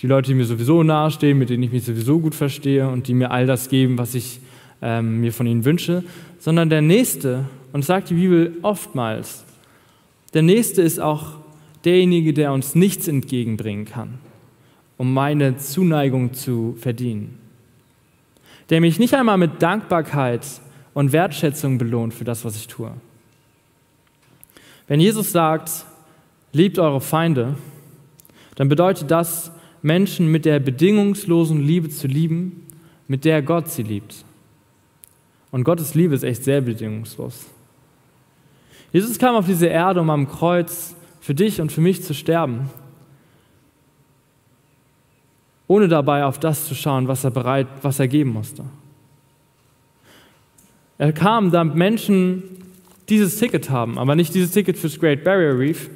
Die 0.01 0.07
Leute, 0.07 0.29
die 0.29 0.35
mir 0.35 0.45
sowieso 0.45 0.83
nahestehen, 0.83 1.39
mit 1.39 1.51
denen 1.51 1.63
ich 1.65 1.73
mich 1.73 1.85
sowieso 1.85 2.21
gut 2.21 2.35
verstehe 2.35 2.89
und 2.89 3.09
die 3.09 3.15
mir 3.15 3.31
all 3.31 3.47
das 3.47 3.69
geben, 3.69 3.99
was 3.99 4.15
ich 4.15 4.41
ähm, 4.81 5.21
mir 5.21 5.33
von 5.33 5.47
ihnen 5.47 5.65
wünsche, 5.65 6.05
sondern 6.39 6.71
der 6.71 6.83
Nächste, 6.83 7.45
und 7.73 7.85
sagt 7.85 8.11
die 8.11 8.15
Bibel 8.15 8.57
oftmals, 8.63 9.45
der 10.35 10.43
Nächste 10.43 10.83
ist 10.83 11.01
auch 11.01 11.33
derjenige, 11.85 12.33
der 12.33 12.53
uns 12.53 12.75
nichts 12.75 13.09
entgegenbringen 13.09 13.85
kann, 13.85 14.15
um 14.97 15.13
meine 15.13 15.59
Zuneigung 15.59 16.33
zu 16.33 16.77
verdienen 16.79 17.39
der 18.71 18.81
mich 18.81 18.99
nicht 18.99 19.15
einmal 19.15 19.39
mit 19.39 19.63
Dankbarkeit 19.63 20.47
und 20.95 21.13
Wertschätzung 21.13 21.79
belohnt 21.79 22.15
für 22.15 22.25
das, 22.25 22.45
was 22.45 22.57
ich 22.57 22.67
tue. 22.67 22.93
Wenn 24.87 25.01
Jesus 25.01 25.33
sagt, 25.33 25.71
liebt 26.53 26.79
eure 26.79 27.01
Feinde, 27.01 27.55
dann 28.57 28.69
bedeutet 28.69 29.11
das, 29.11 29.53
Menschen 29.83 30.31
mit 30.31 30.45
der 30.45 30.59
bedingungslosen 30.61 31.61
Liebe 31.61 31.89
zu 31.89 32.07
lieben, 32.07 32.67
mit 33.07 33.25
der 33.25 33.43
Gott 33.43 33.69
sie 33.69 33.83
liebt. 33.83 34.25
Und 35.51 35.65
Gottes 35.65 35.95
Liebe 35.95 36.15
ist 36.15 36.25
echt 36.25 36.45
sehr 36.45 36.61
bedingungslos. 36.61 37.47
Jesus 38.93 39.19
kam 39.19 39.35
auf 39.35 39.47
diese 39.47 39.67
Erde, 39.67 40.01
um 40.01 40.11
am 40.11 40.29
Kreuz 40.29 40.95
für 41.21 41.35
dich 41.35 41.61
und 41.61 41.73
für 41.73 41.81
mich 41.81 42.03
zu 42.03 42.15
sterben 42.15 42.71
ohne 45.69 45.87
dabei 45.87 46.25
auf 46.25 46.41
das 46.41 46.67
zu 46.67 46.75
schauen, 46.75 47.07
was 47.07 47.23
er 47.23 47.31
bereit, 47.31 47.69
was 47.83 48.01
er 48.01 48.09
geben 48.09 48.31
musste. 48.31 48.65
Er 50.97 51.13
kam, 51.13 51.53
damit 51.53 51.77
Menschen 51.77 52.43
dieses 53.09 53.37
Ticket 53.37 53.71
haben, 53.71 53.99
aber 53.99 54.17
nicht 54.17 54.35
dieses 54.35 54.51
Ticket 54.51 54.77
fürs 54.77 54.99
Great 54.99 55.23
Barrier 55.23 55.57
Reef, 55.57 55.91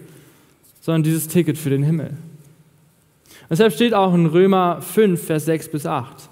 sondern 0.80 1.02
dieses 1.02 1.26
Ticket 1.26 1.58
für 1.58 1.70
den 1.70 1.82
Himmel. 1.82 2.16
Deshalb 3.50 3.72
steht 3.72 3.94
auch 3.94 4.14
in 4.14 4.26
Römer 4.26 4.80
5, 4.80 5.22
Vers 5.22 5.44
6 5.44 5.68
bis 5.68 5.86
8. 5.86 6.28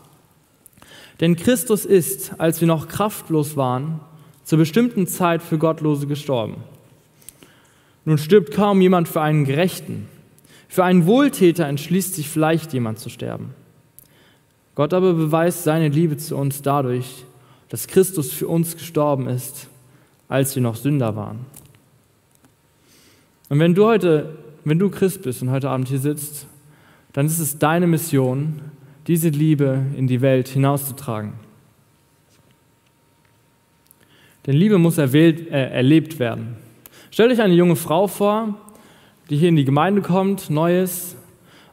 Denn 1.20 1.36
Christus 1.36 1.84
ist, 1.84 2.32
als 2.38 2.60
wir 2.60 2.68
noch 2.68 2.88
kraftlos 2.88 3.56
waren, 3.56 4.00
zur 4.44 4.58
bestimmten 4.58 5.06
Zeit 5.06 5.42
für 5.42 5.58
Gottlose 5.58 6.06
gestorben. 6.06 6.56
Nun 8.04 8.18
stirbt 8.18 8.52
kaum 8.52 8.80
jemand 8.80 9.08
für 9.08 9.20
einen 9.20 9.44
Gerechten, 9.44 10.08
für 10.68 10.84
einen 10.84 11.04
Wohltäter 11.06 11.66
entschließt 11.66 12.14
sich 12.14 12.28
vielleicht 12.28 12.72
jemand 12.72 13.00
zu 13.00 13.10
sterben. 13.10 13.54
Gott 14.76 14.94
aber 14.94 15.14
beweist 15.14 15.64
seine 15.64 15.88
Liebe 15.88 16.16
zu 16.16 16.36
uns 16.36 16.62
dadurch, 16.62 17.24
dass 17.68 17.86
Christus 17.86 18.32
für 18.32 18.48
uns 18.48 18.76
gestorben 18.76 19.28
ist, 19.28 19.68
als 20.28 20.54
wir 20.54 20.62
noch 20.62 20.76
Sünder 20.76 21.16
waren. 21.16 21.44
Und 23.48 23.58
wenn 23.58 23.74
du 23.74 23.84
heute, 23.84 24.38
wenn 24.64 24.78
du 24.78 24.90
Christ 24.90 25.22
bist 25.22 25.42
und 25.42 25.50
heute 25.50 25.68
Abend 25.68 25.88
hier 25.88 25.98
sitzt, 25.98 26.46
dann 27.12 27.26
ist 27.26 27.38
es 27.38 27.58
deine 27.58 27.86
Mission, 27.86 28.60
diese 29.06 29.28
Liebe 29.28 29.84
in 29.96 30.06
die 30.06 30.20
Welt 30.20 30.48
hinauszutragen. 30.48 31.32
Denn 34.46 34.54
Liebe 34.54 34.78
muss 34.78 34.98
erwählt, 34.98 35.50
äh, 35.50 35.70
erlebt 35.70 36.18
werden. 36.18 36.56
Stell 37.10 37.28
dich 37.28 37.40
eine 37.40 37.54
junge 37.54 37.76
Frau 37.76 38.06
vor, 38.06 38.54
die 39.28 39.36
hier 39.36 39.48
in 39.48 39.56
die 39.56 39.64
Gemeinde 39.64 40.02
kommt, 40.02 40.50
Neues, 40.50 41.16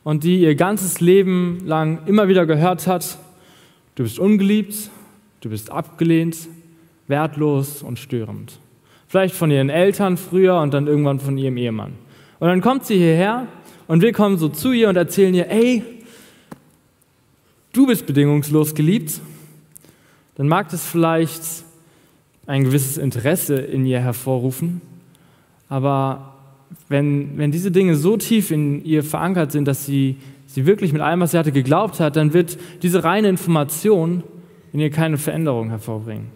und 0.03 0.24
die 0.24 0.39
ihr 0.39 0.56
ganzes 0.56 1.01
Leben 1.01 1.60
lang 1.65 2.00
immer 2.06 2.27
wieder 2.27 2.46
gehört 2.46 2.88
hat, 2.88 3.17
du 3.96 4.03
bist 4.03 4.20
ungeliebt, 4.20 4.89
du 5.41 5.50
bist 5.50 5.70
abgelehnt, 5.70 6.48
wertlos 7.08 7.84
und 7.84 8.00
störend. 8.00 8.60
Vielleicht 9.08 9.36
von 9.36 9.51
ihren 9.51 9.70
Eltern 9.70 10.17
früher 10.17 10.60
und 10.62 10.74
dann 10.74 10.88
irgendwann 10.88 11.20
von 11.20 11.38
ihrem 11.38 11.58
Ehemann. 11.58 11.94
Und 12.39 12.48
dann 12.48 12.62
kommt 12.62 12.86
sie 12.86 12.98
hierher 12.98 13.48
und 13.88 14.01
wir 14.01 14.13
kommen 14.13 14.38
so 14.38 14.50
zu 14.50 14.72
ihr 14.72 14.89
und 14.89 14.96
erzählen 14.96 15.34
ihr, 15.34 15.50
ey, 15.50 15.84
du 17.74 17.88
bist 17.88 18.06
bedingungslos 18.06 18.75
geliebt. 18.75 19.20
Dann 20.36 20.48
mag 20.48 20.70
das 20.70 20.86
vielleicht 20.86 21.41
ein 22.46 22.63
gewisses 22.63 22.98
Interesse 22.98 23.58
in 23.58 23.86
ihr 23.86 24.00
hervorrufen, 24.00 24.82
aber 25.70 26.34
wenn, 26.89 27.38
wenn 27.38 27.51
diese 27.51 27.72
Dinge 27.72 27.96
so 27.96 28.17
tief 28.17 28.51
in 28.51 28.84
ihr 28.86 29.03
verankert 29.03 29.51
sind, 29.51 29.67
dass 29.67 29.86
sie, 29.86 30.17
sie 30.48 30.65
wirklich 30.65 30.94
mit 30.94 31.01
allem, 31.01 31.20
was 31.20 31.32
sie 31.32 31.38
hatte, 31.38 31.51
geglaubt 31.51 32.00
hat, 32.00 32.15
dann 32.15 32.34
wird 32.34 32.58
diese 32.82 33.03
reine 33.03 33.29
Information 33.29 34.24
in 34.74 34.79
ihr 34.79 34.89
keine 34.89 35.17
Veränderung 35.17 35.70
hervorbringen. 35.70 36.27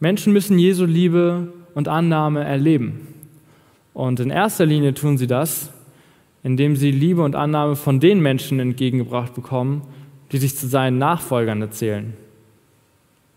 Menschen 0.00 0.32
müssen 0.32 0.58
Jesu 0.58 0.84
Liebe 0.84 1.52
und 1.74 1.88
Annahme 1.88 2.44
erleben. 2.44 3.13
Und 3.94 4.20
in 4.20 4.30
erster 4.30 4.66
Linie 4.66 4.92
tun 4.92 5.16
sie 5.16 5.28
das, 5.28 5.70
indem 6.42 6.76
sie 6.76 6.90
Liebe 6.90 7.22
und 7.22 7.36
Annahme 7.36 7.76
von 7.76 8.00
den 8.00 8.20
Menschen 8.20 8.60
entgegengebracht 8.60 9.34
bekommen, 9.34 9.82
die 10.32 10.38
sich 10.38 10.56
zu 10.56 10.66
seinen 10.66 10.98
Nachfolgern 10.98 11.62
erzählen. 11.62 12.12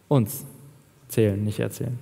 Uns 0.08 0.46
zählen, 1.08 1.42
nicht 1.44 1.60
erzählen. 1.60 2.00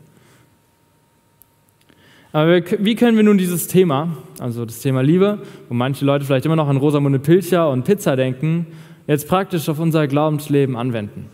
Aber 2.31 2.61
wie 2.79 2.95
können 2.95 3.15
wir 3.15 3.23
nun 3.23 3.37
dieses 3.37 3.67
Thema, 3.67 4.17
also 4.39 4.65
das 4.65 4.79
Thema 4.79 5.01
Liebe, 5.01 5.39
wo 5.69 5.73
manche 5.73 6.03
Leute 6.03 6.25
vielleicht 6.25 6.45
immer 6.45 6.55
noch 6.55 6.67
an 6.67 6.77
Rosamunde 6.77 7.19
Pilcher 7.19 7.69
und 7.69 7.85
Pizza 7.85 8.15
denken, 8.15 8.67
jetzt 9.07 9.27
praktisch 9.27 9.69
auf 9.69 9.79
unser 9.79 10.07
Glaubensleben 10.07 10.75
anwenden? 10.75 11.27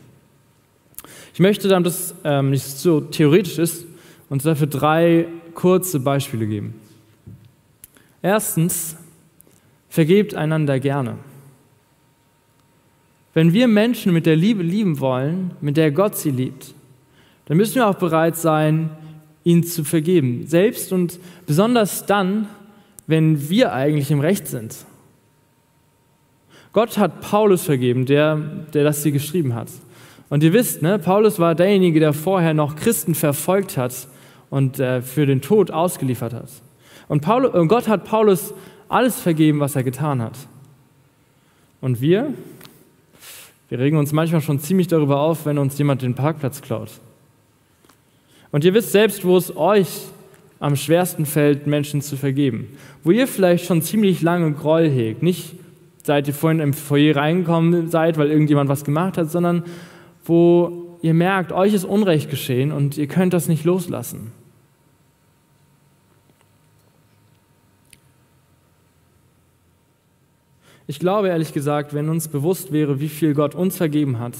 Ich 1.33 1.39
möchte, 1.39 1.67
damit 1.67 1.87
das 1.87 2.13
ähm, 2.23 2.51
nicht 2.51 2.65
so 2.65 3.01
theoretisch 3.01 3.57
ist, 3.57 3.85
uns 4.29 4.43
dafür 4.43 4.67
drei 4.67 5.27
kurze 5.53 5.99
Beispiele 5.99 6.45
geben. 6.45 6.75
Erstens, 8.21 8.95
vergebt 9.89 10.35
einander 10.35 10.79
gerne. 10.79 11.17
Wenn 13.33 13.53
wir 13.53 13.67
Menschen 13.67 14.13
mit 14.13 14.25
der 14.25 14.35
Liebe 14.35 14.63
lieben 14.63 14.99
wollen, 14.99 15.51
mit 15.61 15.77
der 15.77 15.91
Gott 15.91 16.17
sie 16.17 16.31
liebt, 16.31 16.73
dann 17.45 17.57
müssen 17.57 17.75
wir 17.75 17.87
auch 17.87 17.95
bereit 17.95 18.37
sein, 18.37 18.89
ihn 19.43 19.63
zu 19.63 19.83
vergeben. 19.83 20.45
Selbst 20.47 20.93
und 20.93 21.19
besonders 21.45 22.05
dann, 22.05 22.47
wenn 23.07 23.49
wir 23.49 23.73
eigentlich 23.73 24.11
im 24.11 24.19
Recht 24.19 24.47
sind. 24.47 24.75
Gott 26.73 26.97
hat 26.97 27.19
Paulus 27.21 27.63
vergeben, 27.63 28.05
der, 28.05 28.37
der 28.73 28.83
das 28.83 29.03
hier 29.03 29.11
geschrieben 29.11 29.55
hat. 29.55 29.67
Und 30.29 30.43
ihr 30.43 30.53
wisst, 30.53 30.81
ne, 30.81 30.99
Paulus 30.99 31.39
war 31.39 31.55
derjenige, 31.55 31.99
der 31.99 32.13
vorher 32.13 32.53
noch 32.53 32.77
Christen 32.77 33.15
verfolgt 33.15 33.75
hat 33.75 34.07
und 34.49 34.79
äh, 34.79 35.01
für 35.01 35.25
den 35.25 35.41
Tod 35.41 35.71
ausgeliefert 35.71 36.33
hat. 36.33 36.49
Und, 37.11 37.19
Paulus, 37.19 37.53
und 37.53 37.67
Gott 37.67 37.89
hat 37.89 38.05
Paulus 38.05 38.53
alles 38.87 39.19
vergeben, 39.19 39.59
was 39.59 39.75
er 39.75 39.83
getan 39.83 40.21
hat. 40.21 40.37
Und 41.81 41.99
wir, 41.99 42.33
wir 43.67 43.79
regen 43.79 43.97
uns 43.97 44.13
manchmal 44.13 44.39
schon 44.39 44.59
ziemlich 44.59 44.87
darüber 44.87 45.19
auf, 45.19 45.45
wenn 45.45 45.57
uns 45.57 45.77
jemand 45.77 46.03
den 46.03 46.15
Parkplatz 46.15 46.61
klaut. 46.61 46.87
Und 48.53 48.63
ihr 48.63 48.73
wisst 48.73 48.93
selbst, 48.93 49.25
wo 49.25 49.35
es 49.35 49.57
euch 49.57 49.89
am 50.61 50.77
schwersten 50.77 51.25
fällt, 51.25 51.67
Menschen 51.67 52.01
zu 52.01 52.15
vergeben. 52.15 52.77
Wo 53.03 53.11
ihr 53.11 53.27
vielleicht 53.27 53.65
schon 53.65 53.81
ziemlich 53.81 54.21
lange 54.21 54.53
Groll 54.53 54.89
hegt. 54.89 55.21
Nicht 55.21 55.55
seit 56.03 56.29
ihr 56.29 56.33
vorhin 56.33 56.61
im 56.61 56.71
Foyer 56.71 57.17
reingekommen 57.17 57.89
seid, 57.89 58.17
weil 58.17 58.31
irgendjemand 58.31 58.69
was 58.69 58.85
gemacht 58.85 59.17
hat, 59.17 59.29
sondern 59.29 59.63
wo 60.23 60.97
ihr 61.01 61.13
merkt, 61.13 61.51
euch 61.51 61.73
ist 61.73 61.83
Unrecht 61.83 62.29
geschehen 62.29 62.71
und 62.71 62.97
ihr 62.97 63.07
könnt 63.07 63.33
das 63.33 63.49
nicht 63.49 63.65
loslassen. 63.65 64.31
Ich 70.91 70.99
glaube 70.99 71.29
ehrlich 71.29 71.53
gesagt, 71.53 71.93
wenn 71.93 72.09
uns 72.09 72.27
bewusst 72.27 72.73
wäre, 72.73 72.99
wie 72.99 73.07
viel 73.07 73.33
Gott 73.33 73.55
uns 73.55 73.77
vergeben 73.77 74.19
hat, 74.19 74.33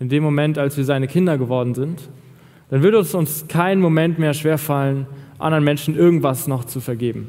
in 0.00 0.08
dem 0.08 0.22
Moment, 0.22 0.56
als 0.56 0.78
wir 0.78 0.86
seine 0.86 1.06
Kinder 1.06 1.36
geworden 1.36 1.74
sind, 1.74 2.08
dann 2.70 2.82
würde 2.82 2.96
es 2.96 3.14
uns 3.14 3.46
keinen 3.46 3.82
Moment 3.82 4.18
mehr 4.18 4.32
schwerfallen, 4.32 5.04
anderen 5.38 5.64
Menschen 5.64 5.94
irgendwas 5.94 6.48
noch 6.48 6.64
zu 6.64 6.80
vergeben. 6.80 7.28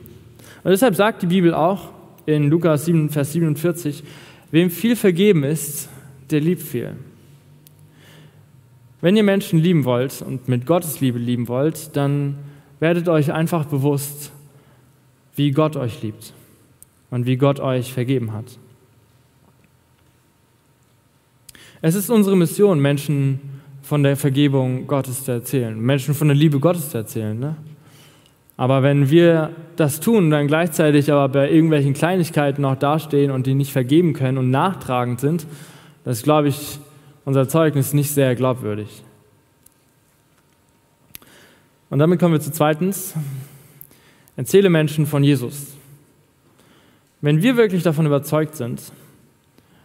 Und 0.64 0.72
deshalb 0.72 0.96
sagt 0.96 1.24
die 1.24 1.28
Bibel 1.28 1.54
auch 1.54 1.90
in 2.26 2.50
Lukas 2.50 2.86
7, 2.86 3.10
Vers 3.10 3.34
47, 3.34 4.02
wem 4.50 4.70
viel 4.70 4.96
vergeben 4.96 5.44
ist, 5.44 5.90
der 6.32 6.40
liebt 6.40 6.62
viel. 6.62 6.96
Wenn 9.02 9.18
ihr 9.18 9.24
Menschen 9.24 9.60
lieben 9.60 9.84
wollt 9.84 10.22
und 10.22 10.48
mit 10.48 10.66
Gottes 10.66 11.02
Liebe 11.02 11.20
lieben 11.20 11.50
wollt, 11.50 11.98
dann 11.98 12.36
werdet 12.80 13.10
euch 13.10 13.34
einfach 13.34 13.66
bewusst, 13.66 14.32
wie 15.36 15.52
Gott 15.52 15.76
euch 15.76 16.02
liebt 16.02 16.34
und 17.14 17.28
wie 17.28 17.38
Gott 17.38 17.60
euch 17.60 17.94
vergeben 17.94 18.34
hat. 18.34 18.46
Es 21.84 21.94
ist 21.94 22.10
unsere 22.10 22.36
Mission, 22.36 22.80
Menschen 22.80 23.40
von 23.84 24.02
der 24.02 24.18
Vergebung 24.18 24.88
Gottes 24.88 25.24
zu 25.24 25.32
erzählen, 25.32 25.80
Menschen 25.80 26.16
von 26.16 26.28
der 26.28 26.36
Liebe 26.36 26.60
Gottes 26.60 26.90
zu 26.90 26.98
erzählen. 26.98 27.40
Ne? 27.40 27.56
Aber 28.58 28.82
wenn 28.82 29.12
wir 29.12 29.52
das 29.76 30.00
tun, 30.00 30.32
dann 30.32 30.48
gleichzeitig 30.48 31.12
aber 31.12 31.30
bei 31.30 31.52
irgendwelchen 31.52 31.94
Kleinigkeiten 31.94 32.64
noch 32.64 32.78
dastehen 32.78 33.30
und 33.30 33.46
die 33.46 33.54
nicht 33.54 33.72
vergeben 33.72 34.14
können 34.14 34.40
und 34.40 34.50
nachtragend 34.50 35.20
sind, 35.20 35.46
das 36.06 36.18
ist, 36.18 36.24
glaube 36.24 36.48
ich, 36.48 36.80
unser 37.26 37.48
Zeugnis 37.48 37.94
nicht 37.94 38.10
sehr 38.10 38.34
glaubwürdig. 38.34 39.04
Und 41.92 42.00
damit 42.00 42.20
kommen 42.20 42.34
wir 42.34 42.42
zu 42.42 42.52
zweitens. 42.52 43.14
Erzähle 44.36 44.72
Menschen 44.72 45.06
von 45.06 45.24
Jesus. 45.24 45.73
Wenn 47.24 47.42
wir 47.42 47.56
wirklich 47.56 47.84
davon 47.84 48.06
überzeugt 48.06 48.58
sind, 48.58 48.82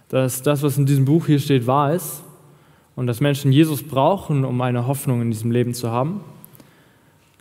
dass 0.08 0.42
das, 0.42 0.64
was 0.64 0.76
in 0.76 0.86
diesem 0.86 1.04
Buch 1.04 1.26
hier 1.26 1.38
steht, 1.38 1.68
wahr 1.68 1.94
ist 1.94 2.24
und 2.96 3.06
dass 3.06 3.20
Menschen 3.20 3.52
Jesus 3.52 3.84
brauchen, 3.84 4.44
um 4.44 4.60
eine 4.60 4.88
Hoffnung 4.88 5.22
in 5.22 5.30
diesem 5.30 5.52
Leben 5.52 5.72
zu 5.72 5.92
haben, 5.92 6.20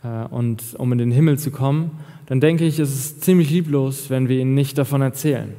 äh, 0.04 0.24
und 0.30 0.62
um 0.78 0.92
in 0.92 0.98
den 0.98 1.10
Himmel 1.10 1.36
zu 1.36 1.50
kommen, 1.50 1.90
dann 2.26 2.40
denke 2.40 2.64
ich, 2.64 2.78
ist 2.78 2.94
es 2.94 3.18
ziemlich 3.18 3.50
lieblos, 3.50 4.08
wenn 4.08 4.28
wir 4.28 4.38
ihnen 4.38 4.54
nicht 4.54 4.78
davon 4.78 5.02
erzählen. 5.02 5.52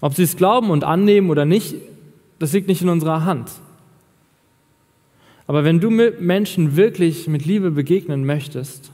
Ob 0.00 0.14
sie 0.14 0.24
es 0.24 0.36
glauben 0.36 0.70
und 0.70 0.82
annehmen 0.82 1.30
oder 1.30 1.44
nicht, 1.44 1.76
das 2.40 2.52
liegt 2.52 2.66
nicht 2.66 2.82
in 2.82 2.88
unserer 2.88 3.24
Hand. 3.24 3.52
Aber 5.46 5.62
wenn 5.62 5.78
du 5.78 5.90
Menschen 5.90 6.74
wirklich 6.74 7.28
mit 7.28 7.44
Liebe 7.44 7.70
begegnen 7.70 8.26
möchtest, 8.26 8.90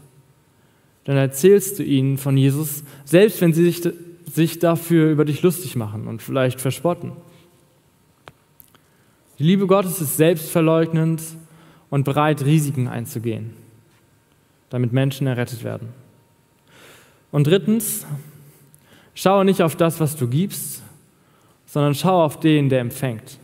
dann 1.07 1.17
erzählst 1.17 1.79
du 1.79 1.83
ihnen 1.83 2.19
von 2.19 2.37
Jesus, 2.37 2.83
selbst 3.05 3.41
wenn 3.41 3.53
sie 3.53 3.65
sich, 3.65 3.83
sich 4.31 4.59
dafür 4.59 5.11
über 5.11 5.25
dich 5.25 5.43
lustig 5.43 5.77
machen 5.77 6.07
und 6.07 6.21
vielleicht 6.21 6.61
verspotten. 6.61 7.13
Die 9.39 9.45
Liebe 9.45 9.67
Gottes 9.67 10.01
ist 10.01 10.17
selbstverleugnend 10.17 11.23
und 11.91 12.05
bereit, 12.05 12.45
Risiken 12.45 12.89
einzugehen 12.89 13.53
damit 14.71 14.93
Menschen 14.93 15.27
errettet 15.27 15.65
werden. 15.65 15.89
Und 17.31 17.47
drittens, 17.47 18.07
schaue 19.15 19.45
nicht 19.45 19.63
auf 19.63 19.77
das, 19.77 20.01
was 20.01 20.17
du 20.17 20.29
gibst, 20.29 20.83
sondern 21.67 21.95
schaue 21.95 22.25
auf 22.25 22.41
den, 22.41 22.69
der 22.69 22.81
empfängt. 22.81 23.39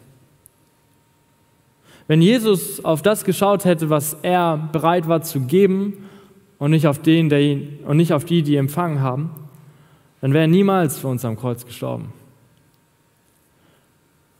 Wenn 2.08 2.20
Jesus 2.20 2.84
auf 2.84 3.02
das 3.02 3.24
geschaut 3.24 3.64
hätte, 3.64 3.88
was 3.88 4.14
er 4.22 4.56
bereit 4.72 5.08
war 5.08 5.22
zu 5.22 5.40
geben 5.40 6.08
und 6.62 6.70
nicht 6.70 6.86
auf, 6.86 7.00
den, 7.00 7.28
der 7.28 7.40
ihn, 7.40 7.78
und 7.86 7.96
nicht 7.96 8.12
auf 8.12 8.24
die, 8.24 8.42
die 8.42 8.56
empfangen 8.56 9.00
haben, 9.00 9.30
dann 10.20 10.32
wäre 10.32 10.44
er 10.44 10.48
niemals 10.48 10.98
für 10.98 11.08
uns 11.08 11.24
am 11.24 11.36
Kreuz 11.36 11.66
gestorben. 11.66 12.12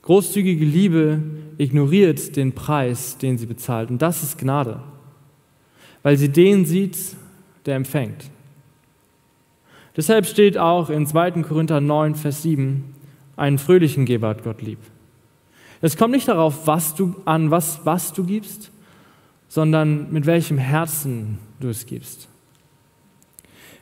Großzügige 0.03 0.65
Liebe 0.65 1.21
ignoriert 1.57 2.35
den 2.35 2.53
Preis, 2.53 3.17
den 3.17 3.37
sie 3.37 3.45
bezahlt. 3.45 3.89
Und 3.89 4.01
das 4.01 4.23
ist 4.23 4.37
Gnade 4.37 4.79
weil 6.03 6.17
sie 6.17 6.29
den 6.29 6.65
sieht, 6.65 6.97
der 7.65 7.77
empfängt. 7.77 8.25
Deshalb 9.95 10.25
steht 10.25 10.57
auch 10.57 10.89
in 10.89 11.07
2. 11.07 11.43
Korinther 11.43 11.81
9, 11.81 12.15
Vers 12.15 12.43
7, 12.43 12.93
einen 13.37 13.57
fröhlichen 13.57 14.05
Geber 14.05 14.27
hat 14.27 14.43
Gott 14.43 14.61
lieb. 14.61 14.79
Es 15.81 15.97
kommt 15.97 16.13
nicht 16.13 16.27
darauf, 16.27 16.67
was 16.67 16.93
du 16.93 17.15
an, 17.25 17.51
was, 17.51 17.85
was 17.85 18.13
du 18.13 18.25
gibst, 18.25 18.71
sondern 19.53 20.11
mit 20.11 20.25
welchem 20.25 20.57
Herzen 20.57 21.37
du 21.59 21.69
es 21.69 21.85
gibst. 21.85 22.27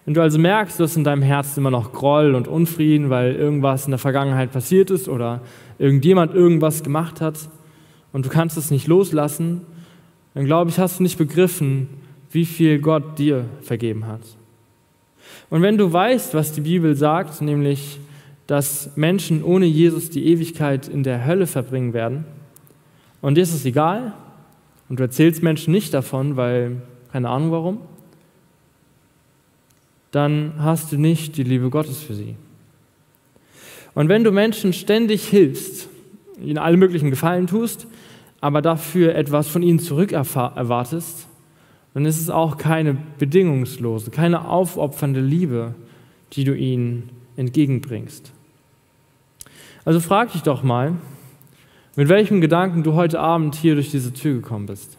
Wenn 0.04 0.14
du 0.14 0.22
also 0.22 0.38
merkst, 0.38 0.78
dass 0.82 0.98
in 0.98 1.06
deinem 1.06 1.22
Herzen 1.22 1.62
immer 1.62 1.72
noch 1.72 1.94
Groll 1.94 2.36
und 2.36 2.50
Unfrieden, 2.50 3.10
weil 3.10 3.36
irgendwas 3.36 3.86
in 3.86 3.92
der 3.92 3.98
Vergangenheit 3.98 4.52
passiert 4.52 4.92
ist 4.92 5.08
oder 5.08 5.40
irgendjemand 5.80 6.36
irgendwas 6.36 6.84
gemacht 6.84 7.22
hat 7.22 7.48
und 8.12 8.26
du 8.26 8.30
kannst 8.30 8.58
es 8.58 8.70
nicht 8.70 8.90
loslassen, 8.90 9.62
dann 10.34 10.44
glaube 10.44 10.70
ich, 10.70 10.78
hast 10.78 11.00
du 11.00 11.04
nicht 11.04 11.18
begriffen, 11.18 11.88
wie 12.32 12.46
viel 12.46 12.80
Gott 12.80 13.18
dir 13.18 13.46
vergeben 13.62 14.08
hat. 14.08 14.24
Und 15.50 15.62
wenn 15.62 15.78
du 15.78 15.94
weißt, 15.94 16.34
was 16.34 16.52
die 16.52 16.62
Bibel 16.62 16.98
sagt, 16.98 17.42
nämlich, 17.42 17.98
dass 18.46 18.98
Menschen 18.98 19.42
ohne 19.42 19.68
Jesus 19.68 20.10
die 20.10 20.26
Ewigkeit 20.26 20.90
in 20.90 21.04
der 21.04 21.26
Hölle 21.26 21.48
verbringen 21.48 21.94
werden, 21.94 22.26
und 23.22 23.36
dir 23.36 23.44
ist 23.44 23.54
es 23.54 23.64
egal, 23.64 24.16
und 24.92 25.00
du 25.00 25.04
erzählst 25.04 25.42
Menschen 25.42 25.72
nicht 25.72 25.94
davon, 25.94 26.36
weil 26.36 26.82
keine 27.14 27.30
Ahnung 27.30 27.52
warum, 27.52 27.78
dann 30.12 30.56
hast 30.58 30.92
du 30.92 30.98
nicht 30.98 31.38
die 31.38 31.44
Liebe 31.44 31.70
Gottes 31.70 32.04
für 32.04 32.14
sie. 32.14 32.36
Und 33.94 34.10
wenn 34.10 34.26
du 34.26 34.34
Menschen 34.34 34.74
ständig 34.74 35.30
hilfst, 35.30 35.88
ihnen 36.42 36.58
alle 36.58 36.76
möglichen 36.76 37.10
Gefallen 37.10 37.48
tust, 37.48 37.88
aber 38.42 38.62
dafür 38.62 39.16
etwas 39.16 39.48
von 39.48 39.64
ihnen 39.64 39.80
zurück 39.80 40.12
erwartest, 40.12 41.26
dann 41.94 42.06
ist 42.06 42.20
es 42.20 42.30
auch 42.30 42.58
keine 42.58 42.98
bedingungslose, 43.18 44.12
keine 44.12 44.46
aufopfernde 44.46 45.22
Liebe, 45.22 45.74
die 46.34 46.44
du 46.44 46.54
ihnen 46.54 47.12
entgegenbringst. 47.38 48.34
Also 49.86 50.02
frag 50.02 50.34
dich 50.34 50.44
doch 50.44 50.64
mal, 50.64 50.96
mit 51.96 52.08
welchem 52.08 52.40
Gedanken 52.40 52.84
du 52.84 52.94
heute 52.94 53.20
Abend 53.20 53.56
hier 53.56 53.76
durch 53.76 53.92
diese 53.92 54.14
Tür 54.14 54.36
gekommen 54.36 54.66
bist. 54.66 54.98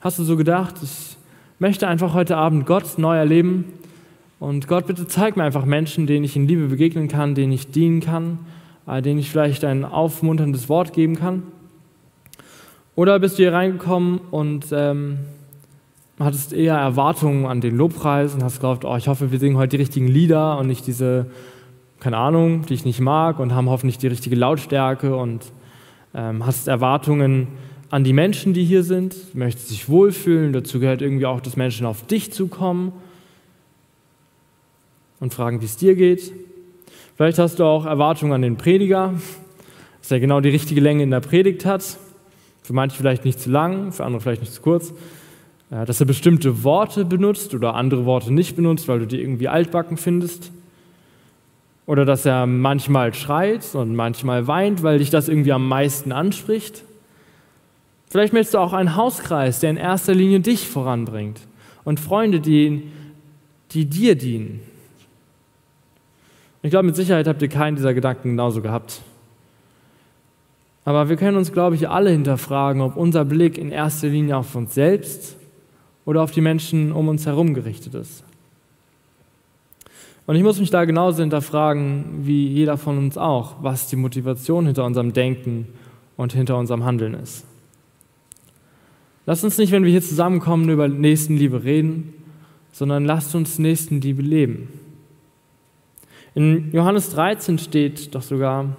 Hast 0.00 0.18
du 0.18 0.24
so 0.24 0.36
gedacht, 0.36 0.76
ich 0.82 1.16
möchte 1.58 1.86
einfach 1.86 2.14
heute 2.14 2.36
Abend 2.36 2.64
Gott 2.64 2.96
neu 2.96 3.16
erleben 3.16 3.66
und 4.40 4.68
Gott, 4.68 4.86
bitte 4.86 5.06
zeig 5.06 5.36
mir 5.36 5.44
einfach 5.44 5.66
Menschen, 5.66 6.06
denen 6.06 6.24
ich 6.24 6.34
in 6.34 6.48
Liebe 6.48 6.68
begegnen 6.68 7.08
kann, 7.08 7.34
denen 7.34 7.52
ich 7.52 7.70
dienen 7.70 8.00
kann, 8.00 8.38
äh, 8.86 9.02
denen 9.02 9.20
ich 9.20 9.30
vielleicht 9.30 9.64
ein 9.64 9.84
aufmunterndes 9.84 10.68
Wort 10.70 10.94
geben 10.94 11.16
kann? 11.16 11.42
Oder 12.94 13.18
bist 13.18 13.38
du 13.38 13.42
hier 13.42 13.52
reingekommen 13.52 14.18
und 14.30 14.66
ähm, 14.72 15.18
hattest 16.18 16.54
eher 16.54 16.76
Erwartungen 16.76 17.44
an 17.46 17.60
den 17.60 17.76
Lobpreis 17.76 18.34
und 18.34 18.42
hast 18.42 18.60
gehofft, 18.60 18.86
oh, 18.86 18.96
ich 18.96 19.08
hoffe, 19.08 19.30
wir 19.30 19.38
singen 19.38 19.58
heute 19.58 19.76
die 19.76 19.82
richtigen 19.82 20.08
Lieder 20.08 20.58
und 20.58 20.68
nicht 20.68 20.86
diese, 20.86 21.26
keine 22.00 22.16
Ahnung, 22.16 22.64
die 22.66 22.74
ich 22.74 22.86
nicht 22.86 23.00
mag 23.00 23.38
und 23.38 23.54
haben 23.54 23.68
hoffentlich 23.68 23.98
die 23.98 24.08
richtige 24.08 24.36
Lautstärke 24.36 25.14
und 25.14 25.52
hast 26.14 26.68
Erwartungen 26.68 27.48
an 27.90 28.04
die 28.04 28.12
Menschen, 28.12 28.54
die 28.54 28.64
hier 28.64 28.82
sind, 28.82 29.34
möchtest 29.34 29.70
dich 29.70 29.88
wohlfühlen, 29.88 30.52
dazu 30.52 30.80
gehört 30.80 31.02
irgendwie 31.02 31.26
auch, 31.26 31.40
dass 31.40 31.56
Menschen 31.56 31.86
auf 31.86 32.06
dich 32.06 32.32
zukommen 32.32 32.92
und 35.20 35.34
fragen, 35.34 35.60
wie 35.60 35.66
es 35.66 35.76
dir 35.76 35.94
geht. 35.94 36.32
Vielleicht 37.16 37.38
hast 37.38 37.58
du 37.58 37.64
auch 37.64 37.84
Erwartungen 37.84 38.32
an 38.32 38.42
den 38.42 38.56
Prediger, 38.56 39.14
dass 40.00 40.10
er 40.10 40.20
genau 40.20 40.40
die 40.40 40.48
richtige 40.48 40.80
Länge 40.80 41.02
in 41.02 41.10
der 41.10 41.20
Predigt 41.20 41.64
hat. 41.64 41.98
Für 42.62 42.72
manche 42.72 42.96
vielleicht 42.96 43.24
nicht 43.24 43.40
zu 43.40 43.50
lang, 43.50 43.92
für 43.92 44.04
andere 44.04 44.20
vielleicht 44.20 44.42
nicht 44.42 44.52
zu 44.52 44.62
kurz 44.62 44.94
dass 45.72 46.00
er 46.00 46.06
bestimmte 46.06 46.64
Worte 46.64 47.06
benutzt 47.06 47.54
oder 47.54 47.74
andere 47.74 48.04
Worte 48.04 48.30
nicht 48.32 48.56
benutzt, 48.56 48.88
weil 48.88 48.98
du 48.98 49.06
die 49.06 49.20
irgendwie 49.20 49.48
altbacken 49.48 49.96
findest. 49.96 50.52
Oder 51.86 52.04
dass 52.04 52.24
er 52.24 52.46
manchmal 52.46 53.12
schreit 53.14 53.74
und 53.74 53.94
manchmal 53.94 54.46
weint, 54.46 54.82
weil 54.82 54.98
dich 54.98 55.10
das 55.10 55.28
irgendwie 55.28 55.52
am 55.52 55.66
meisten 55.66 56.12
anspricht. 56.12 56.84
Vielleicht 58.08 58.32
möchtest 58.32 58.54
du 58.54 58.58
auch 58.58 58.72
einen 58.72 58.94
Hauskreis, 58.94 59.60
der 59.60 59.70
in 59.70 59.76
erster 59.76 60.14
Linie 60.14 60.40
dich 60.40 60.68
voranbringt 60.68 61.40
und 61.84 61.98
Freunde, 61.98 62.40
die, 62.40 62.90
die 63.72 63.86
dir 63.86 64.14
dienen. 64.14 64.60
Ich 66.62 66.70
glaube, 66.70 66.86
mit 66.86 66.94
Sicherheit 66.94 67.26
habt 67.26 67.42
ihr 67.42 67.48
keinen 67.48 67.76
dieser 67.76 67.94
Gedanken 67.94 68.30
genauso 68.30 68.62
gehabt. 68.62 69.00
Aber 70.84 71.08
wir 71.08 71.16
können 71.16 71.36
uns, 71.36 71.52
glaube 71.52 71.76
ich, 71.76 71.88
alle 71.88 72.10
hinterfragen, 72.10 72.82
ob 72.82 72.96
unser 72.96 73.24
Blick 73.24 73.58
in 73.58 73.70
erster 73.70 74.08
Linie 74.08 74.36
auf 74.36 74.54
uns 74.54 74.74
selbst 74.74 75.36
oder 76.04 76.22
auf 76.22 76.32
die 76.32 76.40
Menschen 76.40 76.92
um 76.92 77.08
uns 77.08 77.26
herum 77.26 77.54
gerichtet 77.54 77.94
ist. 77.94 78.24
Und 80.26 80.36
ich 80.36 80.42
muss 80.42 80.60
mich 80.60 80.70
da 80.70 80.84
genauso 80.84 81.20
hinterfragen, 81.20 82.26
wie 82.26 82.46
jeder 82.46 82.76
von 82.76 82.98
uns 82.98 83.18
auch, 83.18 83.56
was 83.62 83.88
die 83.88 83.96
Motivation 83.96 84.66
hinter 84.66 84.84
unserem 84.84 85.12
Denken 85.12 85.66
und 86.16 86.32
hinter 86.32 86.56
unserem 86.58 86.84
Handeln 86.84 87.14
ist. 87.14 87.44
Lasst 89.26 89.44
uns 89.44 89.58
nicht, 89.58 89.72
wenn 89.72 89.84
wir 89.84 89.90
hier 89.90 90.02
zusammenkommen, 90.02 90.68
über 90.68 90.88
Nächstenliebe 90.88 91.64
reden, 91.64 92.14
sondern 92.72 93.04
lasst 93.04 93.34
uns 93.34 93.58
Nächstenliebe 93.58 94.22
leben. 94.22 94.68
In 96.34 96.72
Johannes 96.72 97.10
13 97.10 97.58
steht 97.58 98.14
doch 98.14 98.22
sogar, 98.22 98.76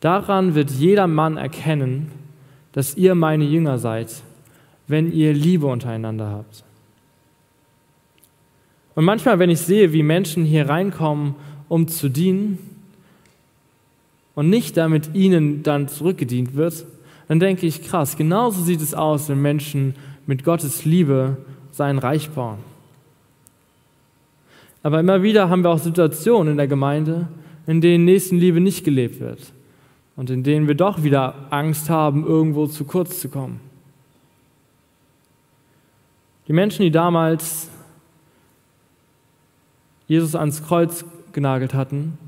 daran 0.00 0.54
wird 0.54 0.70
jeder 0.70 1.06
Mann 1.06 1.36
erkennen, 1.36 2.10
dass 2.72 2.96
ihr 2.96 3.14
meine 3.14 3.44
Jünger 3.44 3.78
seid, 3.78 4.22
wenn 4.86 5.12
ihr 5.12 5.34
Liebe 5.34 5.66
untereinander 5.66 6.30
habt. 6.30 6.64
Und 8.94 9.04
manchmal, 9.04 9.38
wenn 9.38 9.50
ich 9.50 9.60
sehe, 9.60 9.92
wie 9.92 10.02
Menschen 10.02 10.44
hier 10.44 10.68
reinkommen, 10.68 11.34
um 11.68 11.88
zu 11.88 12.08
dienen 12.08 12.58
und 14.34 14.50
nicht 14.50 14.76
damit 14.76 15.14
ihnen 15.14 15.62
dann 15.62 15.88
zurückgedient 15.88 16.54
wird, 16.54 16.84
dann 17.28 17.40
denke 17.40 17.66
ich, 17.66 17.82
krass, 17.82 18.16
genauso 18.16 18.62
sieht 18.62 18.82
es 18.82 18.94
aus, 18.94 19.28
wenn 19.28 19.40
Menschen 19.40 19.94
mit 20.26 20.44
Gottes 20.44 20.84
Liebe 20.84 21.38
sein 21.70 21.98
Reich 21.98 22.30
bauen. 22.30 22.58
Aber 24.82 25.00
immer 25.00 25.22
wieder 25.22 25.48
haben 25.48 25.62
wir 25.62 25.70
auch 25.70 25.78
Situationen 25.78 26.52
in 26.52 26.56
der 26.58 26.66
Gemeinde, 26.66 27.28
in 27.66 27.80
denen 27.80 28.04
Nächstenliebe 28.04 28.60
nicht 28.60 28.84
gelebt 28.84 29.20
wird 29.20 29.52
und 30.16 30.28
in 30.28 30.42
denen 30.42 30.66
wir 30.66 30.74
doch 30.74 31.02
wieder 31.02 31.46
Angst 31.50 31.88
haben, 31.88 32.26
irgendwo 32.26 32.66
zu 32.66 32.84
kurz 32.84 33.20
zu 33.20 33.28
kommen. 33.28 33.60
Die 36.48 36.52
Menschen, 36.52 36.82
die 36.82 36.90
damals 36.90 37.68
Jesus 40.12 40.34
ans 40.34 40.62
Kreuz 40.62 41.06
genagelt 41.32 41.72
hatten, 41.72 42.18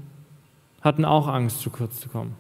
hatten 0.81 1.05
auch 1.05 1.29
Angst, 1.29 1.61
zu 1.61 1.69
kurz 1.69 2.01
zu 2.01 2.09
kommen. 2.09 2.33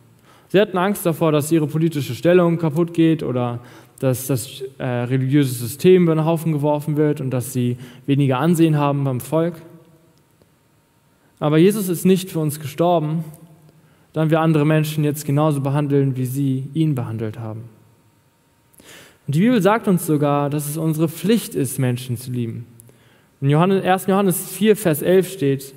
Sie 0.48 0.58
hatten 0.58 0.78
Angst 0.78 1.04
davor, 1.04 1.32
dass 1.32 1.52
ihre 1.52 1.66
politische 1.66 2.14
Stellung 2.14 2.56
kaputt 2.56 2.94
geht 2.94 3.22
oder 3.22 3.58
dass 3.98 4.26
das 4.26 4.62
äh, 4.78 4.84
religiöse 4.84 5.52
System 5.52 6.04
über 6.04 6.14
den 6.14 6.24
Haufen 6.24 6.52
geworfen 6.52 6.96
wird 6.96 7.20
und 7.20 7.30
dass 7.30 7.52
sie 7.52 7.76
weniger 8.06 8.38
Ansehen 8.38 8.78
haben 8.78 9.04
beim 9.04 9.20
Volk. 9.20 9.54
Aber 11.40 11.58
Jesus 11.58 11.90
ist 11.90 12.06
nicht 12.06 12.30
für 12.30 12.38
uns 12.38 12.58
gestorben, 12.58 13.24
damit 14.14 14.30
wir 14.30 14.40
andere 14.40 14.64
Menschen 14.64 15.04
jetzt 15.04 15.26
genauso 15.26 15.60
behandeln, 15.60 16.16
wie 16.16 16.24
sie 16.24 16.70
ihn 16.72 16.94
behandelt 16.94 17.38
haben. 17.38 17.64
Und 19.26 19.34
die 19.34 19.40
Bibel 19.40 19.60
sagt 19.60 19.88
uns 19.88 20.06
sogar, 20.06 20.48
dass 20.48 20.66
es 20.66 20.78
unsere 20.78 21.08
Pflicht 21.08 21.54
ist, 21.54 21.78
Menschen 21.78 22.16
zu 22.16 22.30
lieben. 22.30 22.66
In 23.44 23.50
Johannes, 23.50 23.84
1. 23.84 24.06
Johannes 24.06 24.48
4, 24.52 24.74
Vers 24.74 25.02
11 25.02 25.30
steht, 25.30 25.74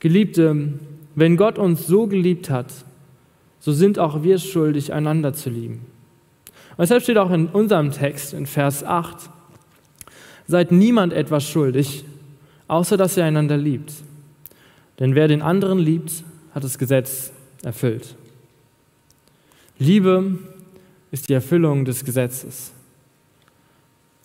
Geliebte, 0.00 0.74
wenn 1.14 1.38
Gott 1.38 1.58
uns 1.58 1.86
so 1.86 2.06
geliebt 2.06 2.50
hat, 2.50 2.66
so 3.58 3.72
sind 3.72 3.98
auch 3.98 4.22
wir 4.22 4.36
schuldig, 4.36 4.92
einander 4.92 5.32
zu 5.32 5.48
lieben. 5.48 5.86
Und 6.72 6.80
deshalb 6.80 7.02
steht 7.02 7.16
auch 7.16 7.30
in 7.30 7.46
unserem 7.46 7.90
Text, 7.90 8.34
in 8.34 8.44
Vers 8.44 8.84
8, 8.84 9.30
seid 10.46 10.72
niemand 10.72 11.14
etwas 11.14 11.48
schuldig, 11.48 12.04
außer 12.68 12.98
dass 12.98 13.16
ihr 13.16 13.24
einander 13.24 13.56
liebt. 13.56 13.94
Denn 15.00 15.14
wer 15.14 15.26
den 15.26 15.40
anderen 15.40 15.78
liebt, 15.78 16.12
hat 16.54 16.64
das 16.64 16.76
Gesetz 16.76 17.32
erfüllt. 17.62 18.14
Liebe 19.78 20.38
ist 21.10 21.30
die 21.30 21.32
Erfüllung 21.32 21.86
des 21.86 22.04
Gesetzes. 22.04 22.72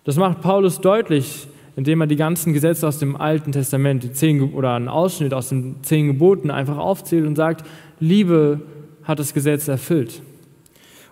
Das 0.04 0.16
macht 0.16 0.42
Paulus 0.42 0.78
deutlich, 0.78 1.48
indem 1.76 2.00
er 2.00 2.06
die 2.06 2.16
ganzen 2.16 2.52
Gesetze 2.52 2.86
aus 2.86 2.98
dem 2.98 3.16
Alten 3.16 3.52
Testament, 3.52 4.02
die 4.02 4.12
zehn, 4.12 4.52
oder 4.52 4.74
einen 4.74 4.88
Ausschnitt 4.88 5.34
aus 5.34 5.48
den 5.48 5.76
zehn 5.82 6.06
Geboten 6.08 6.50
einfach 6.50 6.78
aufzählt 6.78 7.26
und 7.26 7.36
sagt, 7.36 7.66
Liebe 7.98 8.60
hat 9.04 9.18
das 9.18 9.34
Gesetz 9.34 9.68
erfüllt. 9.68 10.22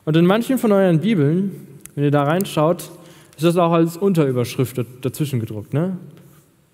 Und 0.05 0.17
in 0.17 0.27
manchen 0.27 0.59
von 0.59 0.73
euren 0.73 1.01
Bibeln, 1.01 1.53
wenn 1.95 2.05
ihr 2.05 2.11
da 2.11 2.25
reinschaut, 2.25 2.91
ist 3.37 3.45
das 3.45 3.57
auch 3.57 3.73
als 3.73 3.97
Unterüberschrift 3.97 4.81
dazwischen 5.01 5.41
gedruckt. 5.41 5.75
Ne? 5.75 5.97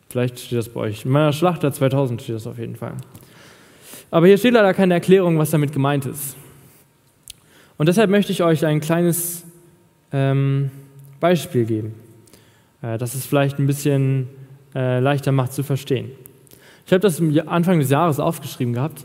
Vielleicht 0.08 0.38
steht 0.38 0.58
das 0.58 0.68
bei 0.68 0.80
euch. 0.80 1.04
In 1.04 1.10
meiner 1.10 1.32
Schlachter 1.32 1.72
2000 1.72 2.22
steht 2.22 2.36
das 2.36 2.46
auf 2.46 2.58
jeden 2.58 2.76
Fall. 2.76 2.94
Aber 4.10 4.26
hier 4.28 4.38
steht 4.38 4.54
leider 4.54 4.72
keine 4.72 4.94
Erklärung, 4.94 5.38
was 5.38 5.50
damit 5.50 5.72
gemeint 5.72 6.06
ist. 6.06 6.36
Und 7.76 7.88
deshalb 7.88 8.10
möchte 8.10 8.30
ich 8.30 8.42
euch 8.42 8.64
ein 8.64 8.80
kleines 8.80 9.44
ähm, 10.12 10.70
Beispiel 11.18 11.64
geben, 11.64 11.94
äh, 12.84 12.98
das 12.98 13.14
es 13.14 13.26
vielleicht 13.26 13.58
ein 13.58 13.66
bisschen 13.66 14.28
äh, 14.74 15.00
leichter 15.00 15.32
macht 15.32 15.52
zu 15.52 15.62
verstehen. 15.62 16.10
Ich 16.86 16.92
habe 16.92 17.00
das 17.00 17.22
Anfang 17.46 17.78
des 17.78 17.90
Jahres 17.90 18.20
aufgeschrieben 18.20 18.74
gehabt 18.74 19.04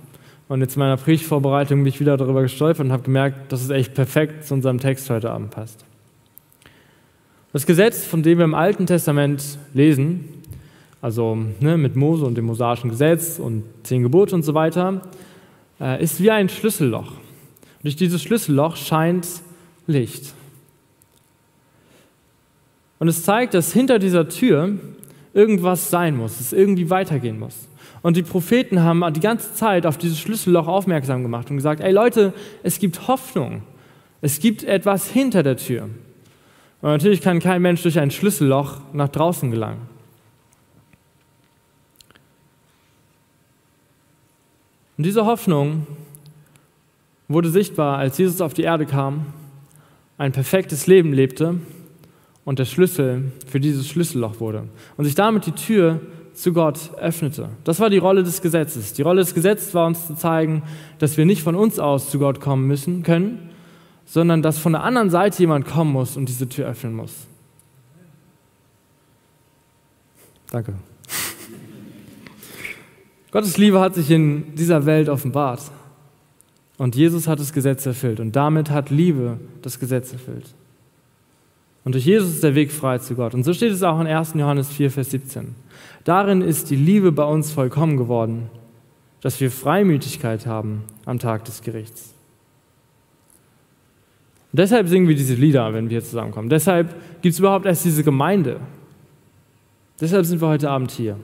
und 0.49 0.61
jetzt 0.61 0.75
in 0.75 0.79
meiner 0.79 0.97
Predigtvorbereitung 0.97 1.79
bin 1.79 1.87
ich 1.87 1.99
wieder 1.99 2.17
darüber 2.17 2.41
gestolpert 2.41 2.85
und 2.85 2.91
habe 2.91 3.03
gemerkt, 3.03 3.51
dass 3.51 3.61
es 3.61 3.69
echt 3.69 3.93
perfekt 3.93 4.45
zu 4.45 4.55
unserem 4.55 4.79
Text 4.79 5.09
heute 5.09 5.31
Abend 5.31 5.51
passt. 5.51 5.85
Das 7.53 7.65
Gesetz, 7.65 8.05
von 8.05 8.21
dem 8.21 8.37
wir 8.37 8.45
im 8.45 8.53
Alten 8.53 8.85
Testament 8.85 9.57
lesen, 9.73 10.25
also 11.01 11.37
ne, 11.59 11.77
mit 11.77 11.95
Mose 11.95 12.25
und 12.25 12.35
dem 12.35 12.45
mosaischen 12.45 12.89
Gesetz 12.89 13.39
und 13.39 13.63
zehn 13.83 14.03
Gebote 14.03 14.35
und 14.35 14.43
so 14.43 14.53
weiter, 14.53 15.01
äh, 15.79 16.03
ist 16.03 16.21
wie 16.21 16.29
ein 16.29 16.49
Schlüsselloch. 16.49 17.13
Durch 17.81 17.95
dieses 17.95 18.21
Schlüsselloch 18.21 18.75
scheint 18.75 19.25
Licht. 19.87 20.33
Und 22.99 23.07
es 23.07 23.23
zeigt, 23.23 23.53
dass 23.53 23.73
hinter 23.73 23.97
dieser 23.97 24.27
Tür 24.27 24.77
irgendwas 25.33 25.89
sein 25.89 26.15
muss, 26.17 26.39
es 26.39 26.53
irgendwie 26.53 26.89
weitergehen 26.89 27.39
muss. 27.39 27.69
Und 28.01 28.17
die 28.17 28.23
Propheten 28.23 28.81
haben 28.81 29.03
die 29.13 29.19
ganze 29.19 29.53
Zeit 29.53 29.85
auf 29.85 29.97
dieses 29.97 30.19
Schlüsselloch 30.19 30.67
aufmerksam 30.67 31.23
gemacht 31.23 31.49
und 31.49 31.57
gesagt, 31.57 31.81
ey 31.81 31.91
Leute, 31.91 32.33
es 32.63 32.79
gibt 32.79 33.07
Hoffnung. 33.07 33.61
Es 34.21 34.39
gibt 34.39 34.63
etwas 34.63 35.09
hinter 35.09 35.43
der 35.43 35.57
Tür. 35.57 35.83
Und 36.81 36.89
natürlich 36.89 37.21
kann 37.21 37.39
kein 37.39 37.61
Mensch 37.61 37.81
durch 37.81 37.99
ein 37.99 38.11
Schlüsselloch 38.11 38.81
nach 38.93 39.09
draußen 39.09 39.49
gelangen. 39.51 39.81
Und 44.97 45.05
diese 45.05 45.25
Hoffnung 45.25 45.87
wurde 47.29 47.49
sichtbar, 47.49 47.97
als 47.97 48.17
Jesus 48.17 48.41
auf 48.41 48.53
die 48.53 48.63
Erde 48.63 48.85
kam, 48.85 49.27
ein 50.17 50.33
perfektes 50.33 50.87
Leben 50.87 51.13
lebte 51.13 51.55
und 52.49 52.57
der 52.57 52.65
Schlüssel 52.65 53.31
für 53.45 53.59
dieses 53.59 53.87
Schlüsselloch 53.87 54.39
wurde 54.39 54.63
und 54.97 55.05
sich 55.05 55.13
damit 55.13 55.45
die 55.45 55.51
Tür 55.51 56.01
zu 56.33 56.51
Gott 56.51 56.79
öffnete. 56.99 57.49
Das 57.63 57.79
war 57.79 57.91
die 57.91 57.99
Rolle 57.99 58.23
des 58.23 58.41
Gesetzes. 58.41 58.93
Die 58.93 59.03
Rolle 59.03 59.21
des 59.21 59.35
Gesetzes 59.35 59.75
war 59.75 59.85
uns 59.85 60.07
zu 60.07 60.15
zeigen, 60.15 60.63
dass 60.97 61.15
wir 61.15 61.27
nicht 61.27 61.43
von 61.43 61.53
uns 61.53 61.77
aus 61.77 62.09
zu 62.09 62.17
Gott 62.17 62.41
kommen 62.41 62.65
müssen 62.65 63.03
können, 63.03 63.51
sondern 64.03 64.41
dass 64.41 64.57
von 64.57 64.71
der 64.71 64.83
anderen 64.83 65.11
Seite 65.11 65.37
jemand 65.37 65.67
kommen 65.67 65.91
muss 65.91 66.17
und 66.17 66.27
diese 66.27 66.49
Tür 66.49 66.65
öffnen 66.65 66.95
muss. 66.95 67.13
Danke. 70.49 70.73
Gottes 73.31 73.59
Liebe 73.59 73.79
hat 73.79 73.93
sich 73.93 74.09
in 74.09 74.55
dieser 74.55 74.87
Welt 74.87 75.07
offenbart. 75.07 75.61
Und 76.79 76.95
Jesus 76.95 77.27
hat 77.27 77.39
das 77.39 77.53
Gesetz 77.53 77.85
erfüllt. 77.85 78.19
Und 78.19 78.35
damit 78.35 78.71
hat 78.71 78.89
Liebe 78.89 79.39
das 79.61 79.79
Gesetz 79.79 80.13
erfüllt. 80.13 80.55
Und 81.83 81.95
durch 81.95 82.05
Jesus 82.05 82.29
ist 82.29 82.43
der 82.43 82.55
Weg 82.55 82.71
frei 82.71 82.97
zu 82.97 83.15
Gott. 83.15 83.33
Und 83.33 83.43
so 83.43 83.53
steht 83.53 83.71
es 83.71 83.83
auch 83.83 83.99
in 83.99 84.07
1. 84.07 84.33
Johannes 84.35 84.69
4, 84.69 84.91
Vers 84.91 85.11
17. 85.11 85.55
Darin 86.03 86.41
ist 86.41 86.69
die 86.69 86.75
Liebe 86.75 87.11
bei 87.11 87.23
uns 87.23 87.51
vollkommen 87.51 87.97
geworden, 87.97 88.49
dass 89.21 89.39
wir 89.39 89.51
Freimütigkeit 89.51 90.45
haben 90.45 90.83
am 91.05 91.19
Tag 91.19 91.45
des 91.45 91.61
Gerichts. 91.61 92.13
Und 94.51 94.59
deshalb 94.59 94.87
singen 94.87 95.07
wir 95.07 95.15
diese 95.15 95.35
Lieder, 95.35 95.73
wenn 95.73 95.85
wir 95.85 95.99
hier 95.99 96.03
zusammenkommen. 96.03 96.49
Deshalb 96.49 96.95
gibt 97.21 97.33
es 97.33 97.39
überhaupt 97.39 97.65
erst 97.65 97.85
diese 97.85 98.03
Gemeinde. 98.03 98.59
Deshalb 100.01 100.25
sind 100.25 100.41
wir 100.41 100.47
heute 100.47 100.69
Abend 100.69 100.91
hier. 100.91 101.17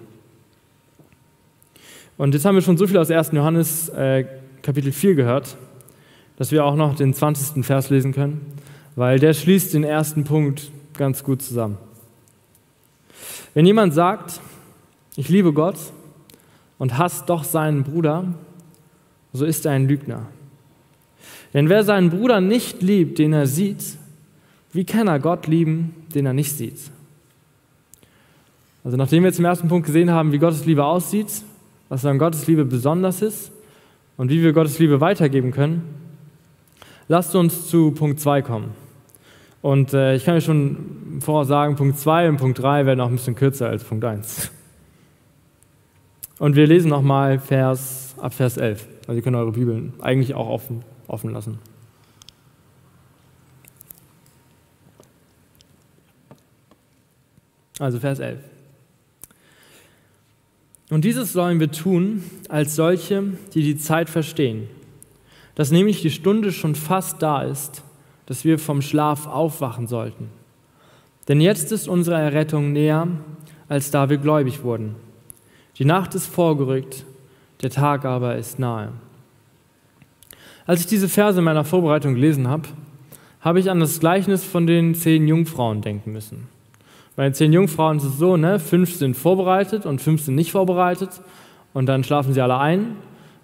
Und 2.17 2.33
jetzt 2.33 2.45
haben 2.45 2.55
wir 2.55 2.61
schon 2.61 2.77
so 2.77 2.87
viel 2.87 2.97
aus 2.97 3.09
1. 3.09 3.31
Johannes 3.31 3.89
äh, 3.89 4.25
Kapitel 4.61 4.91
4 4.91 5.15
gehört, 5.15 5.57
dass 6.37 6.51
wir 6.51 6.65
auch 6.65 6.75
noch 6.75 6.95
den 6.95 7.13
20. 7.13 7.65
Vers 7.65 7.89
lesen 7.89 8.13
können, 8.13 8.41
weil 8.95 9.19
der 9.19 9.33
schließt 9.33 9.73
den 9.73 9.83
ersten 9.83 10.23
Punkt 10.23 10.71
ganz 10.97 11.23
gut 11.23 11.41
zusammen. 11.41 11.77
Wenn 13.53 13.65
jemand 13.65 13.93
sagt, 13.93 14.39
ich 15.15 15.29
liebe 15.29 15.53
Gott, 15.53 15.77
und 16.77 16.97
hasst 16.97 17.29
doch 17.29 17.43
seinen 17.43 17.83
Bruder, 17.83 18.33
so 19.33 19.45
ist 19.45 19.65
er 19.65 19.71
ein 19.71 19.87
Lügner. 19.87 20.27
Denn 21.53 21.69
wer 21.69 21.83
seinen 21.83 22.09
Bruder 22.09 22.41
nicht 22.41 22.81
liebt, 22.81 23.17
den 23.19 23.33
er 23.33 23.47
sieht, 23.47 23.97
wie 24.73 24.83
kann 24.83 25.07
er 25.07 25.19
Gott 25.19 25.47
lieben, 25.47 25.95
den 26.13 26.25
er 26.25 26.33
nicht 26.33 26.51
sieht? 26.51 26.79
Also 28.83 28.97
nachdem 28.97 29.23
wir 29.23 29.33
im 29.33 29.45
ersten 29.45 29.67
Punkt 29.67 29.87
gesehen 29.87 30.11
haben, 30.11 30.31
wie 30.31 30.37
Gottes 30.37 30.65
Liebe 30.65 30.83
aussieht, 30.83 31.43
was 31.87 32.05
an 32.05 32.19
Gottes 32.19 32.45
Liebe 32.45 32.65
besonders 32.65 33.21
ist 33.21 33.51
und 34.17 34.29
wie 34.29 34.43
wir 34.43 34.53
Gottes 34.53 34.79
Liebe 34.79 34.99
weitergeben 34.99 35.51
können, 35.51 35.83
lasst 37.07 37.35
uns 37.35 37.69
zu 37.69 37.91
Punkt 37.91 38.19
2 38.19 38.41
kommen. 38.41 38.84
Und 39.65 39.95
äh, 39.95 40.13
ich 40.13 40.23
kann 40.23 40.35
euch 40.35 40.43
schon 40.43 41.21
voraussagen, 41.21 41.75
Punkt 41.75 41.97
2 41.97 42.29
und 42.29 42.37
Punkt 42.37 42.59
3 42.59 42.85
werden 42.85 42.99
auch 42.99 43.07
ein 43.07 43.15
bisschen 43.15 43.33
kürzer 43.33 43.67
als 43.67 43.83
Punkt 43.83 44.05
1. 44.05 44.51
Und 46.37 46.55
wir 46.55 46.67
lesen 46.67 46.89
nochmal 46.89 47.39
Vers, 47.39 48.13
ab 48.19 48.35
Vers 48.35 48.57
11. 48.57 48.87
Also 49.07 49.13
ihr 49.13 49.23
könnt 49.23 49.35
eure 49.35 49.53
Bibeln 49.53 49.93
eigentlich 50.01 50.35
auch 50.35 50.49
offen, 50.49 50.83
offen 51.07 51.31
lassen. 51.31 51.57
Also 57.79 57.99
Vers 57.99 58.19
11. 58.19 58.37
Und 60.91 61.05
dieses 61.05 61.33
sollen 61.33 61.59
wir 61.59 61.71
tun 61.71 62.23
als 62.49 62.75
solche, 62.75 63.23
die 63.55 63.63
die 63.63 63.77
Zeit 63.77 64.11
verstehen, 64.11 64.67
dass 65.55 65.71
nämlich 65.71 66.03
die 66.03 66.11
Stunde 66.11 66.51
schon 66.51 66.75
fast 66.75 67.23
da 67.23 67.41
ist, 67.41 67.81
dass 68.25 68.45
wir 68.45 68.59
vom 68.59 68.81
Schlaf 68.81 69.27
aufwachen 69.27 69.87
sollten. 69.87 70.29
Denn 71.27 71.41
jetzt 71.41 71.71
ist 71.71 71.87
unsere 71.87 72.17
Errettung 72.17 72.71
näher, 72.71 73.07
als 73.67 73.91
da 73.91 74.09
wir 74.09 74.17
gläubig 74.17 74.63
wurden. 74.63 74.95
Die 75.77 75.85
Nacht 75.85 76.15
ist 76.15 76.27
vorgerückt, 76.27 77.05
der 77.61 77.69
Tag 77.69 78.05
aber 78.05 78.35
ist 78.35 78.59
nahe. 78.59 78.89
Als 80.67 80.81
ich 80.81 80.87
diese 80.87 81.09
Verse 81.09 81.39
in 81.39 81.45
meiner 81.45 81.63
Vorbereitung 81.63 82.15
gelesen 82.15 82.47
habe, 82.47 82.69
habe 83.41 83.59
ich 83.59 83.69
an 83.69 83.79
das 83.79 83.99
Gleichnis 83.99 84.43
von 84.43 84.65
den 84.65 84.95
zehn 84.95 85.27
Jungfrauen 85.27 85.81
denken 85.81 86.11
müssen. 86.11 86.47
Bei 87.15 87.23
den 87.23 87.33
zehn 87.33 87.53
Jungfrauen 87.53 87.97
ist 87.97 88.03
es 88.03 88.17
so, 88.17 88.37
ne, 88.37 88.59
fünf 88.59 88.95
sind 88.95 89.15
vorbereitet 89.15 89.85
und 89.85 90.01
fünf 90.01 90.21
sind 90.23 90.35
nicht 90.35 90.51
vorbereitet 90.51 91.21
und 91.73 91.85
dann 91.85 92.03
schlafen 92.03 92.33
sie 92.33 92.41
alle 92.41 92.57
ein 92.57 92.95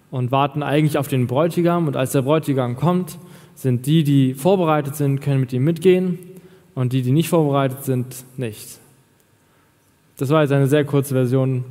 und 0.10 0.32
warten 0.32 0.64
eigentlich 0.64 0.98
auf 0.98 1.08
den 1.08 1.28
Bräutigam 1.28 1.88
und 1.88 1.96
als 1.96 2.12
der 2.12 2.24
Bräutigam 2.24 2.76
kommt, 2.76 3.18
sind 3.56 3.86
die, 3.86 4.04
die 4.04 4.34
vorbereitet 4.34 4.96
sind, 4.96 5.22
können 5.22 5.40
mit 5.40 5.54
ihm 5.54 5.64
mitgehen 5.64 6.20
und 6.76 6.94
die, 6.94 7.02
die 7.02 7.12
nicht 7.12 7.30
vorbereitet 7.30 7.84
sind, 7.84 8.24
nicht. 8.38 8.80
Das 10.18 10.30
war 10.30 10.42
jetzt 10.42 10.52
eine 10.52 10.68
sehr 10.68 10.86
kurze 10.86 11.14
Version 11.14 11.64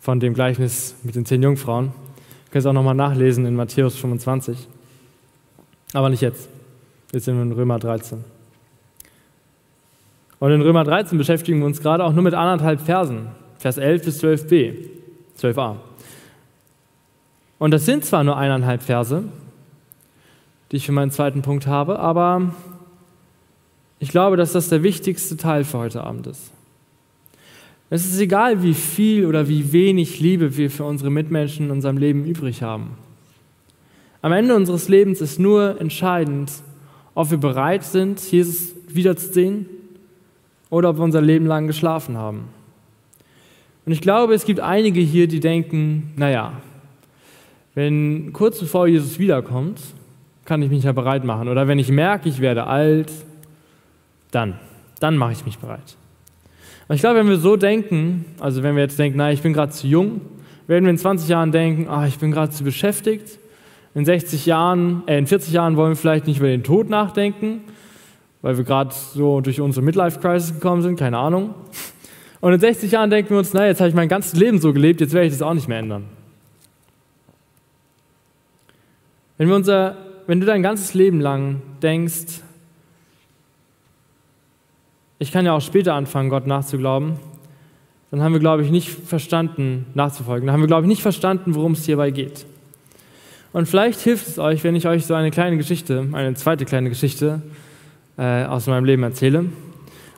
von 0.00 0.20
dem 0.20 0.34
Gleichnis 0.34 0.94
mit 1.02 1.14
den 1.14 1.24
zehn 1.24 1.42
Jungfrauen. 1.42 1.86
Ihr 1.86 2.50
könnt 2.50 2.60
es 2.60 2.66
auch 2.66 2.72
nochmal 2.72 2.94
nachlesen 2.94 3.46
in 3.46 3.54
Matthäus 3.54 3.96
25. 3.96 4.68
Aber 5.92 6.08
nicht 6.08 6.22
jetzt. 6.22 6.48
Jetzt 7.12 7.24
sind 7.24 7.36
wir 7.36 7.42
in 7.42 7.52
Römer 7.52 7.78
13. 7.78 8.24
Und 10.40 10.52
in 10.52 10.62
Römer 10.62 10.84
13 10.84 11.18
beschäftigen 11.18 11.58
wir 11.60 11.66
uns 11.66 11.80
gerade 11.80 12.04
auch 12.04 12.12
nur 12.12 12.22
mit 12.22 12.34
anderthalb 12.34 12.80
Versen, 12.80 13.28
Vers 13.58 13.76
11 13.76 14.04
bis 14.04 14.22
12b, 14.22 14.74
12a. 15.40 15.76
Und 17.58 17.72
das 17.72 17.84
sind 17.84 18.04
zwar 18.04 18.22
nur 18.22 18.36
eineinhalb 18.36 18.82
Verse, 18.82 19.24
die 20.70 20.76
ich 20.76 20.86
für 20.86 20.92
meinen 20.92 21.10
zweiten 21.10 21.42
Punkt 21.42 21.66
habe, 21.66 21.98
aber 21.98 22.54
ich 23.98 24.10
glaube, 24.10 24.36
dass 24.36 24.52
das 24.52 24.68
der 24.68 24.82
wichtigste 24.82 25.36
Teil 25.36 25.64
für 25.64 25.78
heute 25.78 26.04
Abend 26.04 26.26
ist. 26.26 26.52
Es 27.90 28.04
ist 28.04 28.20
egal, 28.20 28.62
wie 28.62 28.74
viel 28.74 29.24
oder 29.24 29.48
wie 29.48 29.72
wenig 29.72 30.20
Liebe 30.20 30.56
wir 30.56 30.70
für 30.70 30.84
unsere 30.84 31.10
Mitmenschen 31.10 31.66
in 31.66 31.72
unserem 31.72 31.96
Leben 31.96 32.26
übrig 32.26 32.62
haben. 32.62 32.90
Am 34.20 34.32
Ende 34.32 34.54
unseres 34.54 34.88
Lebens 34.88 35.20
ist 35.20 35.38
nur 35.38 35.80
entscheidend, 35.80 36.52
ob 37.14 37.30
wir 37.30 37.38
bereit 37.38 37.84
sind, 37.84 38.20
Jesus 38.30 38.74
wiederzusehen 38.88 39.66
oder 40.70 40.90
ob 40.90 40.98
wir 40.98 41.04
unser 41.04 41.22
Leben 41.22 41.46
lang 41.46 41.66
geschlafen 41.66 42.16
haben. 42.16 42.44
Und 43.86 43.92
ich 43.92 44.02
glaube, 44.02 44.34
es 44.34 44.44
gibt 44.44 44.60
einige 44.60 45.00
hier, 45.00 45.26
die 45.26 45.40
denken, 45.40 46.12
naja, 46.16 46.52
wenn 47.74 48.34
kurz 48.34 48.60
bevor 48.60 48.86
Jesus 48.86 49.18
wiederkommt, 49.18 49.80
kann 50.48 50.62
ich 50.62 50.70
mich 50.70 50.84
ja 50.84 50.92
bereit 50.92 51.24
machen. 51.24 51.48
Oder 51.48 51.68
wenn 51.68 51.78
ich 51.78 51.90
merke, 51.90 52.28
ich 52.28 52.40
werde 52.40 52.66
alt, 52.66 53.12
dann, 54.30 54.58
dann 54.98 55.18
mache 55.18 55.32
ich 55.32 55.44
mich 55.44 55.58
bereit. 55.58 55.96
Und 56.88 56.96
ich 56.96 57.02
glaube, 57.02 57.18
wenn 57.18 57.28
wir 57.28 57.36
so 57.36 57.56
denken, 57.56 58.24
also 58.40 58.62
wenn 58.62 58.74
wir 58.74 58.82
jetzt 58.82 58.98
denken, 58.98 59.18
na, 59.18 59.30
ich 59.30 59.42
bin 59.42 59.52
gerade 59.52 59.72
zu 59.72 59.86
jung, 59.86 60.22
werden 60.66 60.84
wir 60.84 60.90
in 60.90 60.96
20 60.96 61.28
Jahren 61.28 61.52
denken, 61.52 61.86
ah, 61.88 62.06
ich 62.06 62.18
bin 62.18 62.32
gerade 62.32 62.50
zu 62.50 62.64
beschäftigt. 62.64 63.38
In 63.94 64.06
60 64.06 64.46
Jahren, 64.46 65.02
äh, 65.06 65.18
in 65.18 65.26
40 65.26 65.52
Jahren 65.52 65.76
wollen 65.76 65.90
wir 65.90 65.96
vielleicht 65.96 66.26
nicht 66.26 66.38
über 66.38 66.48
den 66.48 66.62
Tod 66.62 66.88
nachdenken, 66.88 67.60
weil 68.40 68.56
wir 68.56 68.64
gerade 68.64 68.94
so 68.94 69.42
durch 69.42 69.60
unsere 69.60 69.84
Midlife-Crisis 69.84 70.54
gekommen 70.54 70.80
sind, 70.80 70.98
keine 70.98 71.18
Ahnung. 71.18 71.54
Und 72.40 72.54
in 72.54 72.60
60 72.60 72.90
Jahren 72.90 73.10
denken 73.10 73.30
wir 73.30 73.38
uns, 73.38 73.52
na, 73.52 73.66
jetzt 73.66 73.80
habe 73.80 73.90
ich 73.90 73.94
mein 73.94 74.08
ganzes 74.08 74.34
Leben 74.34 74.60
so 74.60 74.72
gelebt, 74.72 75.02
jetzt 75.02 75.12
werde 75.12 75.26
ich 75.26 75.32
das 75.34 75.42
auch 75.42 75.54
nicht 75.54 75.68
mehr 75.68 75.80
ändern. 75.80 76.04
Wenn, 79.36 79.48
wir 79.48 79.56
unser, 79.56 80.07
wenn 80.28 80.40
du 80.40 80.46
dein 80.46 80.62
ganzes 80.62 80.92
Leben 80.92 81.22
lang 81.22 81.62
denkst, 81.82 82.42
ich 85.18 85.32
kann 85.32 85.46
ja 85.46 85.54
auch 85.54 85.62
später 85.62 85.94
anfangen, 85.94 86.28
Gott 86.28 86.46
nachzuglauben, 86.46 87.14
dann 88.10 88.22
haben 88.22 88.34
wir, 88.34 88.38
glaube 88.38 88.62
ich, 88.62 88.70
nicht 88.70 88.90
verstanden, 88.90 89.86
nachzufolgen. 89.94 90.46
Dann 90.46 90.52
haben 90.52 90.60
wir, 90.60 90.66
glaube 90.66 90.82
ich, 90.82 90.88
nicht 90.88 91.00
verstanden, 91.00 91.54
worum 91.54 91.72
es 91.72 91.86
hierbei 91.86 92.10
geht. 92.10 92.44
Und 93.54 93.68
vielleicht 93.68 94.00
hilft 94.00 94.28
es 94.28 94.38
euch, 94.38 94.62
wenn 94.64 94.76
ich 94.76 94.86
euch 94.86 95.06
so 95.06 95.14
eine 95.14 95.30
kleine 95.30 95.56
Geschichte, 95.56 96.06
eine 96.12 96.34
zweite 96.34 96.66
kleine 96.66 96.90
Geschichte 96.90 97.40
äh, 98.18 98.44
aus 98.44 98.66
meinem 98.66 98.84
Leben 98.84 99.04
erzähle. 99.04 99.46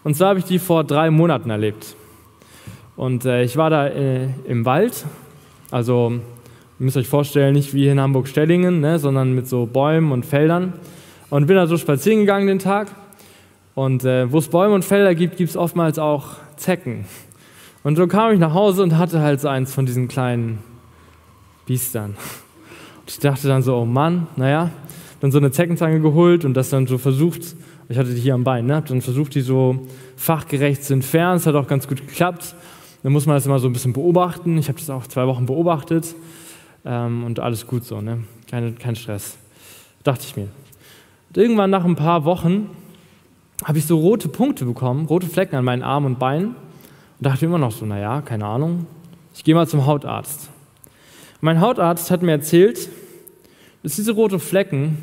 Und 0.02 0.16
zwar 0.16 0.30
habe 0.30 0.40
ich 0.40 0.44
die 0.44 0.58
vor 0.58 0.82
drei 0.82 1.12
Monaten 1.12 1.50
erlebt. 1.50 1.94
Und 2.96 3.26
äh, 3.26 3.44
ich 3.44 3.56
war 3.56 3.70
da 3.70 3.86
äh, 3.86 4.28
im 4.44 4.64
Wald, 4.64 5.04
also 5.70 6.20
ihr 6.80 6.84
müsst 6.84 6.96
euch 6.96 7.08
vorstellen, 7.08 7.52
nicht 7.52 7.74
wie 7.74 7.88
in 7.88 8.00
Hamburg-Stellingen, 8.00 8.80
ne, 8.80 8.98
sondern 8.98 9.34
mit 9.34 9.46
so 9.46 9.66
Bäumen 9.66 10.12
und 10.12 10.24
Feldern. 10.24 10.72
Und 11.28 11.46
bin 11.46 11.56
da 11.56 11.66
so 11.66 11.76
spazieren 11.76 12.20
gegangen 12.20 12.46
den 12.46 12.58
Tag 12.58 12.88
und 13.74 14.04
äh, 14.04 14.32
wo 14.32 14.38
es 14.38 14.48
Bäume 14.48 14.74
und 14.74 14.84
Felder 14.84 15.14
gibt, 15.14 15.36
gibt 15.36 15.50
es 15.50 15.56
oftmals 15.56 15.98
auch 15.98 16.36
Zecken. 16.56 17.04
Und 17.84 17.96
so 17.96 18.06
kam 18.06 18.32
ich 18.32 18.40
nach 18.40 18.54
Hause 18.54 18.82
und 18.82 18.96
hatte 18.96 19.20
halt 19.20 19.40
so 19.40 19.48
eins 19.48 19.74
von 19.74 19.84
diesen 19.84 20.08
kleinen 20.08 20.58
Biestern. 21.66 22.16
Und 23.00 23.10
ich 23.10 23.18
dachte 23.18 23.46
dann 23.46 23.62
so, 23.62 23.76
oh 23.76 23.84
Mann, 23.84 24.26
naja, 24.36 24.70
dann 25.20 25.30
so 25.30 25.38
eine 25.38 25.50
Zeckenzange 25.50 26.00
geholt 26.00 26.46
und 26.46 26.54
das 26.54 26.70
dann 26.70 26.86
so 26.86 26.96
versucht, 26.96 27.56
ich 27.90 27.98
hatte 27.98 28.14
die 28.14 28.20
hier 28.20 28.34
am 28.34 28.42
Bein, 28.42 28.66
ne, 28.66 28.76
hab 28.76 28.86
dann 28.86 29.02
versucht, 29.02 29.34
die 29.34 29.42
so 29.42 29.86
fachgerecht 30.16 30.82
zu 30.82 30.94
entfernen. 30.94 31.36
Es 31.36 31.46
hat 31.46 31.54
auch 31.54 31.68
ganz 31.68 31.86
gut 31.86 32.06
geklappt. 32.06 32.54
Dann 33.02 33.12
muss 33.12 33.26
man 33.26 33.36
das 33.36 33.44
immer 33.44 33.58
so 33.58 33.68
ein 33.68 33.72
bisschen 33.74 33.92
beobachten. 33.92 34.56
Ich 34.56 34.68
habe 34.68 34.78
das 34.78 34.88
auch 34.88 35.06
zwei 35.06 35.26
Wochen 35.26 35.44
beobachtet 35.44 36.14
ähm, 36.84 37.24
und 37.24 37.40
alles 37.40 37.66
gut 37.66 37.84
so, 37.84 38.00
ne? 38.00 38.24
Keine, 38.50 38.72
kein 38.72 38.96
Stress. 38.96 39.38
Dachte 40.02 40.24
ich 40.26 40.36
mir. 40.36 40.48
Und 41.28 41.36
irgendwann 41.36 41.70
nach 41.70 41.84
ein 41.84 41.96
paar 41.96 42.24
Wochen 42.24 42.70
habe 43.64 43.78
ich 43.78 43.86
so 43.86 43.98
rote 43.98 44.28
Punkte 44.28 44.64
bekommen, 44.64 45.06
rote 45.06 45.26
Flecken 45.26 45.56
an 45.56 45.64
meinen 45.64 45.82
Armen 45.82 46.06
und 46.06 46.18
Beinen 46.18 46.48
und 46.48 46.56
dachte 47.20 47.44
immer 47.44 47.58
noch 47.58 47.72
so, 47.72 47.84
naja, 47.84 48.22
keine 48.22 48.46
Ahnung, 48.46 48.86
ich 49.34 49.44
gehe 49.44 49.54
mal 49.54 49.68
zum 49.68 49.86
Hautarzt. 49.86 50.50
Mein 51.40 51.60
Hautarzt 51.60 52.10
hat 52.10 52.22
mir 52.22 52.32
erzählt, 52.32 52.88
dass 53.82 53.96
diese 53.96 54.12
roten 54.12 54.40
Flecken 54.40 54.98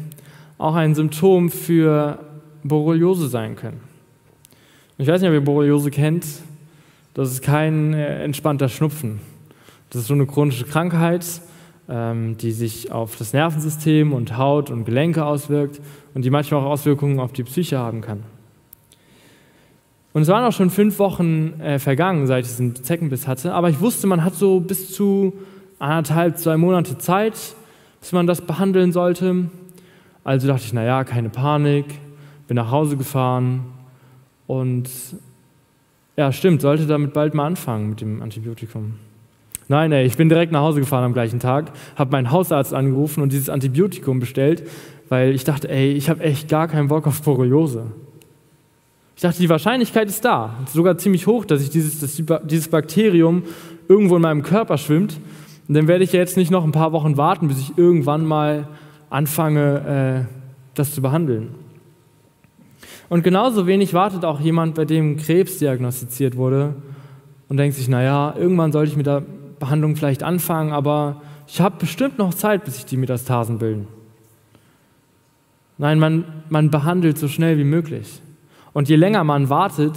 auch 0.58 0.76
ein 0.76 0.96
Symptom 0.96 1.50
für 1.50 2.20
Borreliose 2.64 3.28
sein 3.28 3.56
können. 3.56 3.82
Ich 4.98 5.08
weiß 5.08 5.22
nicht, 5.22 5.30
ob 5.30 5.36
ihr 5.36 5.42
Borreliose 5.42 5.92
kennt. 5.92 6.26
Das 7.14 7.32
ist 7.32 7.42
kein 7.42 7.94
äh, 7.94 8.24
entspannter 8.24 8.70
Schnupfen. 8.70 9.20
Das 9.90 10.02
ist 10.02 10.08
so 10.08 10.14
eine 10.14 10.26
chronische 10.26 10.66
Krankheit, 10.66 11.26
die 11.90 12.52
sich 12.52 12.92
auf 12.92 13.16
das 13.16 13.32
Nervensystem 13.32 14.12
und 14.12 14.38
Haut 14.38 14.70
und 14.70 14.84
Gelenke 14.84 15.24
auswirkt 15.24 15.80
und 16.14 16.26
die 16.26 16.30
manchmal 16.30 16.62
auch 16.62 16.66
Auswirkungen 16.66 17.20
auf 17.20 17.32
die 17.32 17.44
Psyche 17.44 17.78
haben 17.78 18.02
kann. 18.02 18.24
Und 20.18 20.24
es 20.24 20.28
waren 20.30 20.44
auch 20.44 20.52
schon 20.52 20.70
fünf 20.72 20.98
Wochen 21.00 21.60
äh, 21.62 21.78
vergangen, 21.78 22.26
seit 22.26 22.44
ich 22.44 22.50
diesen 22.50 22.76
Zeckenbiss 22.76 23.28
hatte. 23.28 23.54
Aber 23.54 23.70
ich 23.70 23.80
wusste, 23.80 24.08
man 24.08 24.24
hat 24.24 24.34
so 24.34 24.60
bis 24.60 24.92
zu 24.92 25.34
anderthalb, 25.78 26.40
zwei 26.40 26.58
Monate 26.58 26.98
Zeit, 26.98 27.36
bis 28.00 28.12
man 28.12 28.26
das 28.26 28.42
behandeln 28.42 28.92
sollte. 28.92 29.50
Also 30.24 30.48
dachte 30.48 30.64
ich, 30.66 30.74
naja, 30.74 31.04
keine 31.04 31.30
Panik, 31.30 31.86
bin 32.48 32.56
nach 32.56 32.72
Hause 32.72 32.98
gefahren 32.98 33.66
und 34.48 34.90
ja, 36.16 36.32
stimmt, 36.32 36.62
sollte 36.62 36.88
damit 36.88 37.14
bald 37.14 37.36
mal 37.36 37.46
anfangen 37.46 37.92
mit 37.92 38.02
dem 38.02 38.22
Antibiotikum. 38.24 38.96
Nein, 39.70 39.92
ey, 39.92 40.06
ich 40.06 40.16
bin 40.16 40.30
direkt 40.30 40.52
nach 40.52 40.62
Hause 40.62 40.80
gefahren 40.80 41.04
am 41.04 41.14
gleichen 41.14 41.40
Tag, 41.40 41.72
habe 41.96 42.12
meinen 42.12 42.32
Hausarzt 42.32 42.74
angerufen 42.74 43.22
und 43.22 43.34
dieses 43.34 43.50
Antibiotikum 43.50 44.20
bestellt, 44.20 44.64
weil 45.10 45.34
ich 45.34 45.44
dachte, 45.44 45.70
ey, 45.70 45.92
ich 45.92 46.10
habe 46.10 46.24
echt 46.24 46.48
gar 46.48 46.68
keinen 46.68 46.88
Bock 46.88 47.06
auf 47.06 47.22
Borreliose. 47.22 47.88
Ich 49.16 49.22
dachte, 49.24 49.40
die 49.40 49.50
Wahrscheinlichkeit 49.50 50.08
ist 50.08 50.24
da, 50.24 50.54
sogar 50.72 50.98
ziemlich 50.98 51.28
hoch, 51.28 51.44
dass, 51.44 51.62
ich 51.62 51.70
dieses, 51.70 52.00
dass 52.00 52.22
dieses 52.46 52.68
Bakterium 52.70 53.44
irgendwo 53.88 54.16
in 54.16 54.22
meinem 54.22 54.44
Körper 54.44 54.78
schwimmt 54.78 55.20
Und 55.68 55.74
dann 55.74 55.88
werde 55.88 56.04
ich 56.04 56.14
jetzt 56.14 56.38
nicht 56.38 56.52
noch 56.52 56.64
ein 56.64 56.72
paar 56.72 56.92
Wochen 56.92 57.18
warten, 57.18 57.48
bis 57.48 57.60
ich 57.60 57.78
irgendwann 57.78 58.26
mal 58.26 58.68
anfange, 59.10 60.28
äh, 60.28 60.34
das 60.76 60.94
zu 60.94 61.02
behandeln. 61.02 61.56
Und 63.10 63.24
genauso 63.24 63.68
wenig 63.68 63.94
wartet 63.94 64.24
auch 64.24 64.40
jemand, 64.40 64.76
bei 64.76 64.86
dem 64.86 65.18
Krebs 65.18 65.58
diagnostiziert 65.58 66.36
wurde 66.38 66.76
und 67.48 67.58
denkt 67.58 67.76
sich, 67.76 67.88
naja, 67.88 68.36
irgendwann 68.38 68.72
sollte 68.72 68.92
ich 68.92 68.98
mit 68.98 69.08
der 69.08 69.24
Behandlung 69.60 69.96
vielleicht 69.96 70.24
anfangen, 70.24 70.72
aber 70.72 71.22
ich 71.48 71.62
habe 71.62 71.78
bestimmt 71.80 72.18
noch 72.18 72.34
Zeit, 72.34 72.66
bis 72.66 72.76
sich 72.76 72.86
die 72.86 72.98
Metastasen 72.98 73.60
bilden. 73.60 73.88
Nein, 75.78 76.00
man, 76.00 76.26
man 76.50 76.70
behandelt 76.72 77.18
so 77.18 77.28
schnell 77.28 77.58
wie 77.58 77.64
möglich. 77.64 78.22
Und 78.74 78.90
je 78.90 78.96
länger 78.96 79.24
man 79.24 79.50
wartet, 79.50 79.96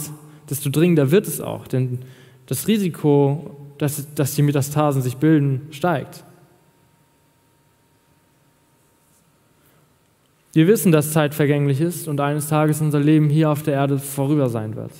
desto 0.49 0.70
dringender 0.70 1.11
wird 1.11 1.27
es 1.27 1.40
auch, 1.40 1.66
denn 1.66 2.01
das 2.46 2.66
Risiko, 2.66 3.57
dass, 3.79 4.12
dass 4.14 4.35
die 4.35 4.42
Metastasen 4.42 5.03
sich 5.03 5.16
bilden, 5.16 5.68
steigt. 5.70 6.25
Wir 10.53 10.66
wissen, 10.66 10.90
dass 10.90 11.12
Zeit 11.12 11.35
vergänglich 11.35 11.81
ist 11.81 12.09
und 12.09 12.20
eines 12.20 12.49
Tages 12.49 12.81
unser 12.81 12.99
Leben 12.99 13.31
hier 13.31 13.51
auf 13.51 13.62
der 13.62 13.75
Erde 13.75 13.99
vorüber 13.99 14.49
sein 14.49 14.75
wird. 14.75 14.92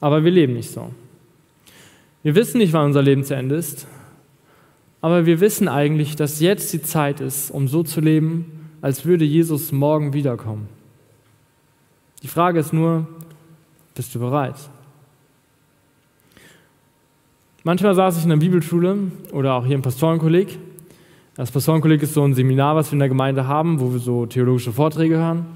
Aber 0.00 0.24
wir 0.24 0.30
leben 0.30 0.54
nicht 0.54 0.70
so. 0.70 0.90
Wir 2.22 2.34
wissen 2.34 2.58
nicht, 2.58 2.72
wann 2.72 2.86
unser 2.86 3.02
Leben 3.02 3.24
zu 3.24 3.34
Ende 3.34 3.54
ist, 3.54 3.86
aber 5.00 5.26
wir 5.26 5.40
wissen 5.40 5.68
eigentlich, 5.68 6.16
dass 6.16 6.40
jetzt 6.40 6.72
die 6.72 6.82
Zeit 6.82 7.20
ist, 7.20 7.50
um 7.50 7.68
so 7.68 7.82
zu 7.82 8.00
leben, 8.00 8.70
als 8.82 9.04
würde 9.04 9.24
Jesus 9.24 9.72
morgen 9.72 10.12
wiederkommen. 10.12 10.68
Die 12.22 12.28
Frage 12.28 12.60
ist 12.60 12.72
nur, 12.72 13.06
bist 13.94 14.14
du 14.14 14.18
bereit? 14.18 14.56
Manchmal 17.64 17.94
saß 17.94 18.18
ich 18.18 18.24
in 18.24 18.30
der 18.30 18.36
Bibelschule 18.36 18.96
oder 19.32 19.54
auch 19.54 19.66
hier 19.66 19.74
im 19.74 19.82
Pastorenkolleg 19.82 20.58
das 21.40 21.50
Pastorenkolleg 21.50 22.02
ist 22.02 22.12
so 22.12 22.22
ein 22.22 22.34
Seminar, 22.34 22.76
was 22.76 22.90
wir 22.90 22.94
in 22.94 22.98
der 22.98 23.08
Gemeinde 23.08 23.46
haben, 23.48 23.80
wo 23.80 23.92
wir 23.92 23.98
so 23.98 24.26
theologische 24.26 24.72
Vorträge 24.72 25.16
hören 25.16 25.46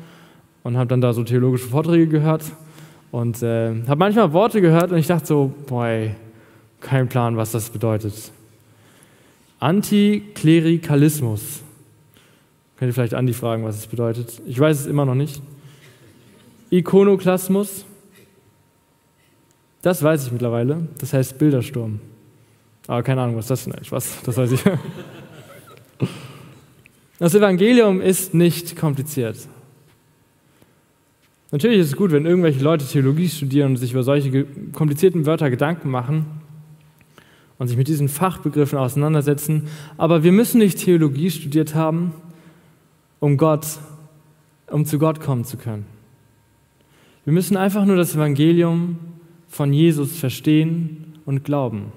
und 0.62 0.78
habe 0.78 0.86
dann 0.86 1.02
da 1.02 1.12
so 1.12 1.24
theologische 1.24 1.66
Vorträge 1.66 2.06
gehört 2.06 2.42
und 3.10 3.42
äh, 3.42 3.82
habe 3.86 3.98
manchmal 3.98 4.32
Worte 4.32 4.62
gehört 4.62 4.92
und 4.92 4.96
ich 4.96 5.08
dachte 5.08 5.26
so, 5.26 5.52
boy, 5.66 6.14
kein 6.84 7.08
Plan, 7.08 7.36
was 7.36 7.50
das 7.50 7.70
bedeutet. 7.70 8.14
Antiklerikalismus. 9.58 11.62
Könnt 12.76 12.90
ihr 12.90 12.94
vielleicht 12.94 13.14
Andi 13.14 13.32
fragen, 13.32 13.64
was 13.64 13.78
es 13.78 13.86
bedeutet? 13.86 14.40
Ich 14.46 14.60
weiß 14.60 14.80
es 14.80 14.86
immer 14.86 15.04
noch 15.04 15.14
nicht. 15.14 15.42
Ikonoklasmus. 16.70 17.84
Das 19.82 20.02
weiß 20.02 20.26
ich 20.26 20.32
mittlerweile. 20.32 20.86
Das 20.98 21.12
heißt 21.12 21.38
Bildersturm. 21.38 22.00
Aber 22.86 23.02
keine 23.02 23.22
Ahnung, 23.22 23.36
was 23.36 23.46
das 23.46 23.66
ist. 23.66 23.90
Was? 23.90 24.22
Das 24.22 24.36
weiß 24.36 24.52
ich. 24.52 24.62
Das 27.20 27.32
Evangelium 27.32 28.00
ist 28.00 28.34
nicht 28.34 28.76
kompliziert. 28.76 29.36
Natürlich 31.52 31.78
ist 31.78 31.86
es 31.86 31.96
gut, 31.96 32.10
wenn 32.10 32.26
irgendwelche 32.26 32.60
Leute 32.60 32.84
Theologie 32.84 33.28
studieren 33.28 33.70
und 33.70 33.76
sich 33.76 33.92
über 33.92 34.02
solche 34.02 34.44
komplizierten 34.72 35.24
Wörter 35.24 35.48
Gedanken 35.48 35.90
machen 35.90 36.26
und 37.58 37.68
sich 37.68 37.76
mit 37.76 37.88
diesen 37.88 38.08
Fachbegriffen 38.08 38.78
auseinandersetzen, 38.78 39.68
aber 39.96 40.22
wir 40.22 40.32
müssen 40.32 40.58
nicht 40.58 40.78
Theologie 40.78 41.30
studiert 41.30 41.74
haben, 41.74 42.12
um 43.20 43.36
Gott, 43.36 43.66
um 44.70 44.84
zu 44.84 44.98
Gott 44.98 45.20
kommen 45.20 45.44
zu 45.44 45.56
können. 45.56 45.86
Wir 47.24 47.32
müssen 47.32 47.56
einfach 47.56 47.84
nur 47.84 47.96
das 47.96 48.14
Evangelium 48.14 48.98
von 49.48 49.72
Jesus 49.72 50.16
verstehen 50.16 51.18
und 51.24 51.44
glauben. 51.44 51.92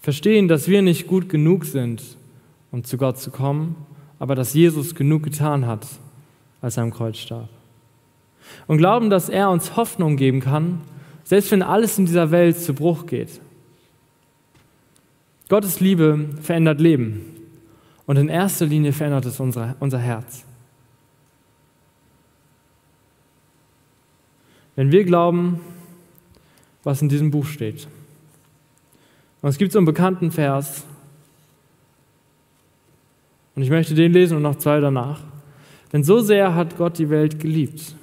Verstehen, 0.00 0.48
dass 0.48 0.68
wir 0.68 0.82
nicht 0.82 1.06
gut 1.06 1.28
genug 1.28 1.64
sind, 1.64 2.02
um 2.72 2.82
zu 2.82 2.98
Gott 2.98 3.18
zu 3.18 3.30
kommen, 3.30 3.76
aber 4.18 4.34
dass 4.34 4.54
Jesus 4.54 4.94
genug 4.94 5.22
getan 5.22 5.66
hat, 5.66 5.86
als 6.60 6.76
er 6.76 6.82
am 6.82 6.92
Kreuz 6.92 7.18
starb. 7.18 7.48
Und 8.66 8.78
glauben, 8.78 9.10
dass 9.10 9.28
er 9.28 9.50
uns 9.50 9.76
Hoffnung 9.76 10.16
geben 10.16 10.40
kann, 10.40 10.80
selbst 11.24 11.50
wenn 11.50 11.62
alles 11.62 11.98
in 11.98 12.06
dieser 12.06 12.30
Welt 12.30 12.58
zu 12.58 12.74
Bruch 12.74 13.06
geht. 13.06 13.40
Gottes 15.48 15.80
Liebe 15.80 16.28
verändert 16.40 16.80
Leben 16.80 17.22
und 18.06 18.16
in 18.16 18.28
erster 18.28 18.66
Linie 18.66 18.92
verändert 18.92 19.26
es 19.26 19.40
unser, 19.40 19.76
unser 19.80 19.98
Herz. 19.98 20.44
Wenn 24.76 24.90
wir 24.90 25.04
glauben, 25.04 25.60
was 26.82 27.00
in 27.00 27.08
diesem 27.08 27.30
Buch 27.30 27.46
steht, 27.46 27.88
und 29.40 29.50
es 29.50 29.58
gibt 29.58 29.72
so 29.72 29.78
einen 29.78 29.86
bekannten 29.86 30.30
Vers, 30.30 30.84
und 33.54 33.62
ich 33.62 33.70
möchte 33.70 33.94
den 33.94 34.12
lesen 34.12 34.36
und 34.36 34.42
noch 34.42 34.56
zwei 34.56 34.80
danach. 34.80 35.20
Denn 35.92 36.02
so 36.02 36.20
sehr 36.20 36.54
hat 36.54 36.76
Gott 36.76 36.98
die 36.98 37.10
Welt 37.10 37.38
geliebt, 37.38 37.94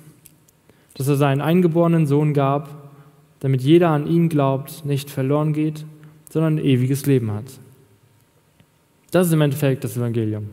dass 0.94 1.08
er 1.08 1.18
seinen 1.18 1.42
eingeborenen 1.42 2.08
Sohn 2.08 2.34
gab, 2.34 2.81
damit 3.42 3.62
jeder 3.62 3.90
an 3.90 4.08
ihn 4.08 4.30
glaubt, 4.30 4.86
nicht 4.86 5.10
verloren 5.10 5.52
geht, 5.52 5.86
sondern 6.30 6.56
ein 6.56 6.66
ewiges 6.66 7.06
Leben 7.06 7.32
hat. 7.32 7.46
Das 9.12 9.28
ist 9.28 9.34
im 9.34 9.42
Endeffekt 9.42 9.84
das 9.84 9.98
Evangelium. 9.98 10.50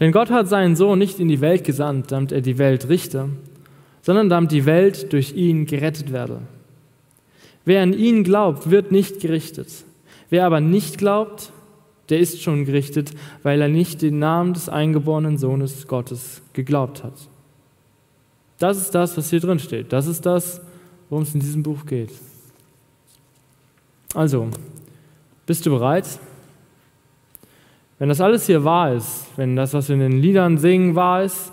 Denn 0.00 0.12
Gott 0.12 0.30
hat 0.30 0.48
seinen 0.48 0.76
Sohn 0.76 0.98
nicht 0.98 1.20
in 1.20 1.28
die 1.28 1.40
Welt 1.40 1.64
gesandt, 1.64 2.10
damit 2.10 2.32
er 2.32 2.40
die 2.40 2.58
Welt 2.58 2.88
richte, 2.88 3.28
sondern 4.00 4.28
damit 4.28 4.52
die 4.52 4.64
Welt 4.64 5.12
durch 5.12 5.34
ihn 5.34 5.66
gerettet 5.66 6.12
werde. 6.12 6.40
Wer 7.64 7.82
an 7.82 7.92
ihn 7.92 8.24
glaubt, 8.24 8.70
wird 8.70 8.92
nicht 8.92 9.20
gerichtet. 9.20 9.68
Wer 10.30 10.46
aber 10.46 10.60
nicht 10.60 10.98
glaubt, 10.98 11.52
der 12.08 12.20
ist 12.20 12.42
schon 12.42 12.64
gerichtet, 12.64 13.12
weil 13.42 13.60
er 13.60 13.68
nicht 13.68 14.02
den 14.02 14.18
Namen 14.18 14.52
des 14.54 14.68
eingeborenen 14.68 15.38
Sohnes 15.38 15.88
Gottes 15.88 16.42
geglaubt 16.52 17.02
hat. 17.02 17.14
Das 18.58 18.76
ist 18.76 18.94
das, 18.94 19.16
was 19.16 19.30
hier 19.30 19.40
drin 19.40 19.58
steht. 19.58 19.92
Das 19.92 20.06
ist 20.06 20.26
das, 20.26 20.60
worum 21.14 21.22
es 21.22 21.32
in 21.32 21.38
diesem 21.38 21.62
Buch 21.62 21.86
geht. 21.86 22.10
Also, 24.14 24.48
bist 25.46 25.64
du 25.64 25.70
bereit? 25.70 26.18
Wenn 28.00 28.08
das 28.08 28.20
alles 28.20 28.46
hier 28.46 28.64
wahr 28.64 28.94
ist, 28.94 29.26
wenn 29.36 29.54
das, 29.54 29.74
was 29.74 29.88
wir 29.88 29.94
in 29.94 30.00
den 30.00 30.20
Liedern 30.20 30.58
singen, 30.58 30.96
wahr 30.96 31.22
ist, 31.22 31.52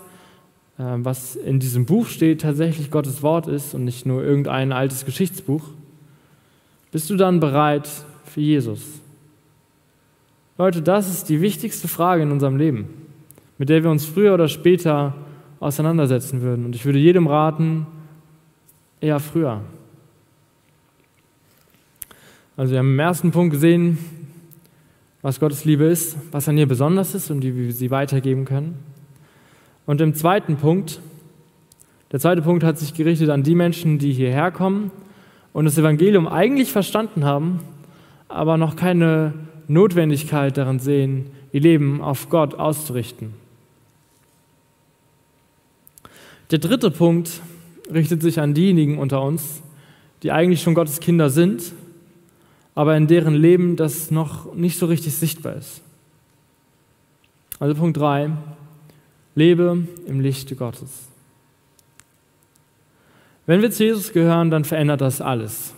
äh, 0.78 0.82
was 0.96 1.36
in 1.36 1.60
diesem 1.60 1.86
Buch 1.86 2.08
steht, 2.08 2.40
tatsächlich 2.40 2.90
Gottes 2.90 3.22
Wort 3.22 3.46
ist 3.46 3.72
und 3.72 3.84
nicht 3.84 4.04
nur 4.04 4.24
irgendein 4.24 4.72
altes 4.72 5.04
Geschichtsbuch, 5.04 5.62
bist 6.90 7.08
du 7.08 7.14
dann 7.14 7.38
bereit 7.38 7.88
für 8.24 8.40
Jesus? 8.40 8.82
Leute, 10.58 10.82
das 10.82 11.08
ist 11.08 11.28
die 11.28 11.40
wichtigste 11.40 11.86
Frage 11.86 12.24
in 12.24 12.32
unserem 12.32 12.56
Leben, 12.56 12.88
mit 13.58 13.68
der 13.68 13.84
wir 13.84 13.92
uns 13.92 14.06
früher 14.06 14.34
oder 14.34 14.48
später 14.48 15.14
auseinandersetzen 15.60 16.42
würden. 16.42 16.64
Und 16.64 16.74
ich 16.74 16.84
würde 16.84 16.98
jedem 16.98 17.28
raten, 17.28 17.86
eher 19.02 19.20
früher. 19.20 19.60
Also 22.56 22.72
wir 22.72 22.78
haben 22.78 22.92
im 22.92 22.98
ersten 22.98 23.32
Punkt 23.32 23.52
gesehen, 23.52 23.98
was 25.20 25.40
Gottes 25.40 25.64
Liebe 25.64 25.84
ist, 25.84 26.16
was 26.30 26.48
an 26.48 26.56
ihr 26.56 26.66
besonders 26.66 27.14
ist 27.14 27.30
und 27.30 27.42
wie 27.42 27.54
wir 27.54 27.72
sie 27.72 27.90
weitergeben 27.90 28.44
können. 28.44 28.78
Und 29.86 30.00
im 30.00 30.14
zweiten 30.14 30.56
Punkt, 30.56 31.00
der 32.12 32.20
zweite 32.20 32.42
Punkt 32.42 32.62
hat 32.62 32.78
sich 32.78 32.94
gerichtet 32.94 33.30
an 33.30 33.42
die 33.42 33.54
Menschen, 33.54 33.98
die 33.98 34.12
hierher 34.12 34.50
kommen 34.52 34.90
und 35.52 35.64
das 35.64 35.78
Evangelium 35.78 36.28
eigentlich 36.28 36.70
verstanden 36.70 37.24
haben, 37.24 37.60
aber 38.28 38.56
noch 38.56 38.76
keine 38.76 39.34
Notwendigkeit 39.66 40.56
darin 40.56 40.78
sehen, 40.78 41.26
ihr 41.52 41.60
Leben 41.60 42.00
auf 42.00 42.28
Gott 42.28 42.54
auszurichten. 42.54 43.34
Der 46.50 46.58
dritte 46.58 46.90
Punkt 46.90 47.40
richtet 47.92 48.22
sich 48.22 48.40
an 48.40 48.54
diejenigen 48.54 48.98
unter 48.98 49.22
uns, 49.22 49.62
die 50.22 50.32
eigentlich 50.32 50.62
schon 50.62 50.74
Gottes 50.74 51.00
Kinder 51.00 51.30
sind, 51.30 51.72
aber 52.74 52.96
in 52.96 53.06
deren 53.06 53.34
Leben 53.34 53.76
das 53.76 54.10
noch 54.10 54.54
nicht 54.54 54.78
so 54.78 54.86
richtig 54.86 55.14
sichtbar 55.14 55.56
ist. 55.56 55.82
Also 57.58 57.74
Punkt 57.74 57.96
3, 57.96 58.30
lebe 59.34 59.86
im 60.06 60.20
Lichte 60.20 60.56
Gottes. 60.56 61.08
Wenn 63.46 63.62
wir 63.62 63.70
zu 63.70 63.84
Jesus 63.84 64.12
gehören, 64.12 64.50
dann 64.50 64.64
verändert 64.64 65.00
das 65.00 65.20
alles. 65.20 65.74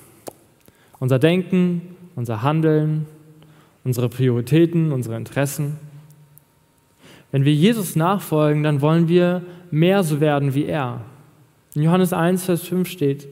Unser 0.99 1.19
Denken, 1.19 1.97
unser 2.15 2.43
Handeln, 2.43 3.07
unsere 3.85 4.09
Prioritäten, 4.09 4.93
unsere 4.93 5.17
Interessen. 5.17 5.79
Wenn 7.33 7.45
wir 7.45 7.55
Jesus 7.55 7.97
nachfolgen, 7.97 8.63
dann 8.63 8.81
wollen 8.81 9.09
wir 9.09 9.43
mehr 9.71 10.05
so 10.05 10.21
werden 10.21 10.55
wie 10.55 10.67
er. 10.67 11.01
In 11.75 11.83
Johannes 11.83 12.13
1, 12.13 12.45
Vers 12.45 12.63
5 12.63 12.89
steht, 12.89 13.29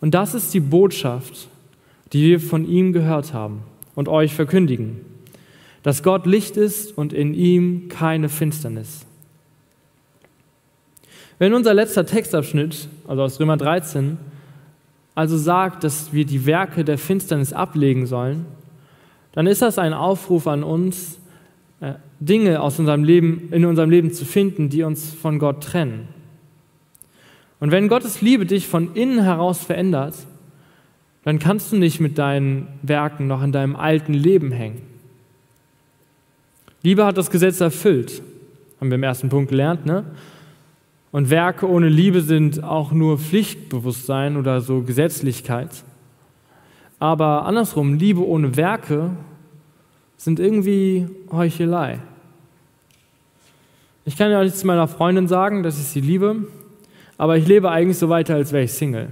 und 0.00 0.14
das 0.14 0.34
ist 0.34 0.52
die 0.54 0.60
Botschaft, 0.60 1.48
die 2.12 2.24
wir 2.24 2.40
von 2.40 2.66
ihm 2.66 2.92
gehört 2.92 3.32
haben 3.32 3.62
und 3.94 4.08
euch 4.08 4.34
verkündigen, 4.34 5.00
dass 5.82 6.02
Gott 6.02 6.26
Licht 6.26 6.56
ist 6.56 6.96
und 6.96 7.12
in 7.12 7.34
ihm 7.34 7.88
keine 7.88 8.28
Finsternis. 8.28 9.06
Wenn 11.38 11.54
unser 11.54 11.72
letzter 11.72 12.04
Textabschnitt, 12.04 12.88
also 13.06 13.22
aus 13.22 13.40
Römer 13.40 13.56
13, 13.56 14.18
also 15.14 15.38
sagt, 15.38 15.84
dass 15.84 16.12
wir 16.12 16.24
die 16.24 16.46
Werke 16.46 16.84
der 16.84 16.98
Finsternis 16.98 17.52
ablegen 17.52 18.06
sollen, 18.06 18.46
dann 19.32 19.46
ist 19.46 19.62
das 19.62 19.78
ein 19.78 19.94
Aufruf 19.94 20.46
an 20.46 20.62
uns, 20.64 21.18
äh, 21.80 21.94
Dinge 22.18 22.60
aus 22.60 22.78
unserem 22.78 23.04
Leben, 23.04 23.48
in 23.52 23.64
unserem 23.64 23.90
Leben 23.90 24.12
zu 24.12 24.24
finden, 24.24 24.68
die 24.68 24.82
uns 24.82 25.12
von 25.12 25.38
Gott 25.38 25.62
trennen. 25.62 26.08
Und 27.60 27.70
wenn 27.70 27.88
Gottes 27.88 28.22
Liebe 28.22 28.46
dich 28.46 28.66
von 28.66 28.94
innen 28.94 29.22
heraus 29.22 29.62
verändert, 29.62 30.14
dann 31.24 31.38
kannst 31.38 31.72
du 31.72 31.76
nicht 31.76 32.00
mit 32.00 32.16
deinen 32.18 32.66
Werken 32.82 33.26
noch 33.26 33.42
in 33.42 33.52
deinem 33.52 33.76
alten 33.76 34.14
Leben 34.14 34.50
hängen. 34.50 34.80
Liebe 36.82 37.04
hat 37.04 37.18
das 37.18 37.30
Gesetz 37.30 37.60
erfüllt, 37.60 38.22
haben 38.80 38.90
wir 38.90 38.94
im 38.94 39.02
ersten 39.02 39.28
Punkt 39.28 39.50
gelernt. 39.50 39.84
Ne? 39.84 40.04
Und 41.12 41.28
Werke 41.28 41.68
ohne 41.68 41.90
Liebe 41.90 42.22
sind 42.22 42.64
auch 42.64 42.92
nur 42.92 43.18
Pflichtbewusstsein 43.18 44.38
oder 44.38 44.62
so 44.62 44.80
Gesetzlichkeit. 44.82 45.70
Aber 46.98 47.44
andersrum, 47.44 47.94
Liebe 47.94 48.26
ohne 48.26 48.56
Werke 48.56 49.10
sind 50.16 50.40
irgendwie 50.40 51.08
Heuchelei. 51.30 51.98
Ich 54.06 54.16
kann 54.16 54.30
ja 54.30 54.46
zu 54.50 54.66
meiner 54.66 54.88
Freundin 54.88 55.28
sagen, 55.28 55.62
dass 55.62 55.78
ich 55.78 55.86
sie 55.86 56.00
liebe, 56.00 56.46
aber 57.20 57.36
ich 57.36 57.46
lebe 57.46 57.70
eigentlich 57.70 57.98
so 57.98 58.08
weiter, 58.08 58.36
als 58.36 58.50
wäre 58.50 58.64
ich 58.64 58.72
Single. 58.72 59.10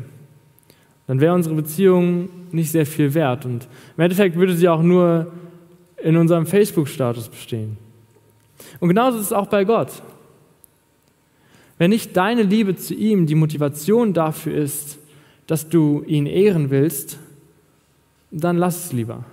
Dann 1.06 1.20
wäre 1.20 1.34
unsere 1.34 1.54
Beziehung 1.54 2.30
nicht 2.52 2.70
sehr 2.70 2.86
viel 2.86 3.12
wert 3.12 3.44
und 3.44 3.68
im 3.98 4.02
Endeffekt 4.02 4.34
würde 4.36 4.56
sie 4.56 4.66
auch 4.66 4.80
nur 4.80 5.30
in 6.02 6.16
unserem 6.16 6.46
Facebook-Status 6.46 7.28
bestehen. 7.28 7.76
Und 8.80 8.88
genauso 8.88 9.18
ist 9.18 9.26
es 9.26 9.32
auch 9.34 9.48
bei 9.48 9.64
Gott. 9.64 10.02
Wenn 11.76 11.90
nicht 11.90 12.16
deine 12.16 12.44
Liebe 12.44 12.76
zu 12.76 12.94
ihm 12.94 13.26
die 13.26 13.34
Motivation 13.34 14.14
dafür 14.14 14.56
ist, 14.56 14.98
dass 15.46 15.68
du 15.68 16.02
ihn 16.06 16.24
ehren 16.24 16.70
willst, 16.70 17.18
dann 18.30 18.56
lass 18.56 18.86
es 18.86 18.92
lieber. 18.94 19.26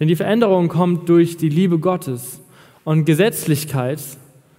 Denn 0.00 0.08
die 0.08 0.16
Veränderung 0.16 0.68
kommt 0.68 1.10
durch 1.10 1.36
die 1.36 1.50
Liebe 1.50 1.78
Gottes 1.78 2.40
und 2.84 3.04
Gesetzlichkeit 3.04 4.00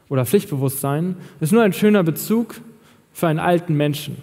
oder 0.09 0.25
Pflichtbewusstsein 0.25 1.15
ist 1.39 1.51
nur 1.51 1.63
ein 1.63 1.73
schöner 1.73 2.03
Bezug 2.03 2.61
für 3.11 3.27
einen 3.27 3.39
alten 3.39 3.75
Menschen. 3.75 4.17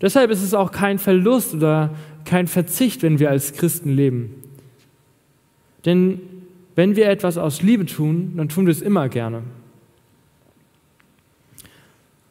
Deshalb 0.00 0.30
ist 0.30 0.42
es 0.42 0.54
auch 0.54 0.70
kein 0.70 0.98
Verlust 0.98 1.54
oder 1.54 1.94
kein 2.24 2.46
Verzicht, 2.46 3.02
wenn 3.02 3.18
wir 3.18 3.30
als 3.30 3.52
Christen 3.52 3.90
leben. 3.90 4.34
Denn 5.84 6.20
wenn 6.74 6.96
wir 6.96 7.08
etwas 7.08 7.38
aus 7.38 7.62
Liebe 7.62 7.86
tun, 7.86 8.34
dann 8.36 8.48
tun 8.48 8.66
wir 8.66 8.72
es 8.72 8.82
immer 8.82 9.08
gerne. 9.08 9.42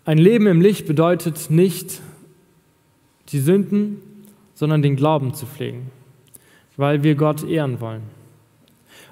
Ein 0.06 0.18
Leben 0.18 0.48
im 0.48 0.60
Licht 0.60 0.86
bedeutet 0.86 1.50
nicht 1.50 2.02
die 3.30 3.40
Sünden, 3.40 3.98
sondern 4.54 4.82
den 4.82 4.96
Glauben 4.96 5.34
zu 5.34 5.46
pflegen, 5.46 5.90
weil 6.76 7.04
wir 7.04 7.16
Gott 7.16 7.44
ehren 7.44 7.80
wollen. 7.80 8.04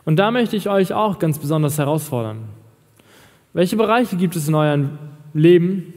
Und 0.03 0.17
da 0.17 0.32
möchte 0.32 0.55
ich 0.55 0.69
euch 0.69 0.93
auch 0.93 1.19
ganz 1.19 1.39
besonders 1.39 1.77
herausfordern. 1.77 2.39
Welche 3.54 3.76
Bereiche 3.76 4.16
gibt 4.16 4.36
es 4.36 4.47
in 4.47 4.56
eurem 4.56 4.97
Leben, 5.34 5.93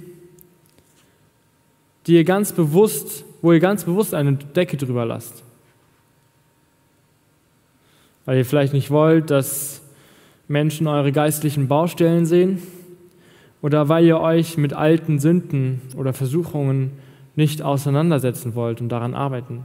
die 2.07 2.15
ihr 2.15 2.25
ganz 2.25 2.53
bewusst, 2.53 3.25
wo 3.43 3.53
ihr 3.53 3.61
ganz 3.61 3.85
bewusst 3.85 4.15
eine 4.15 4.35
Decke 4.35 4.77
drüber 4.77 5.05
lasst? 5.05 5.45
weil 8.25 8.39
ihr 8.39 8.45
vielleicht 8.45 8.73
nicht 8.73 8.91
wollt, 8.91 9.31
dass 9.31 9.83
Menschen 10.49 10.87
eure 10.87 11.13
geistlichen 11.13 11.69
Baustellen 11.69 12.27
sehen 12.27 12.63
oder 13.63 13.89
weil 13.89 14.05
ihr 14.05 14.21
euch 14.21 14.57
mit 14.57 14.73
alten 14.73 15.19
Sünden 15.19 15.81
oder 15.97 16.13
Versuchungen 16.13 16.93
nicht 17.37 17.63
auseinandersetzen 17.63 18.55
wollt 18.55 18.81
und 18.81 18.89
daran 18.91 19.15
arbeiten. 19.15 19.65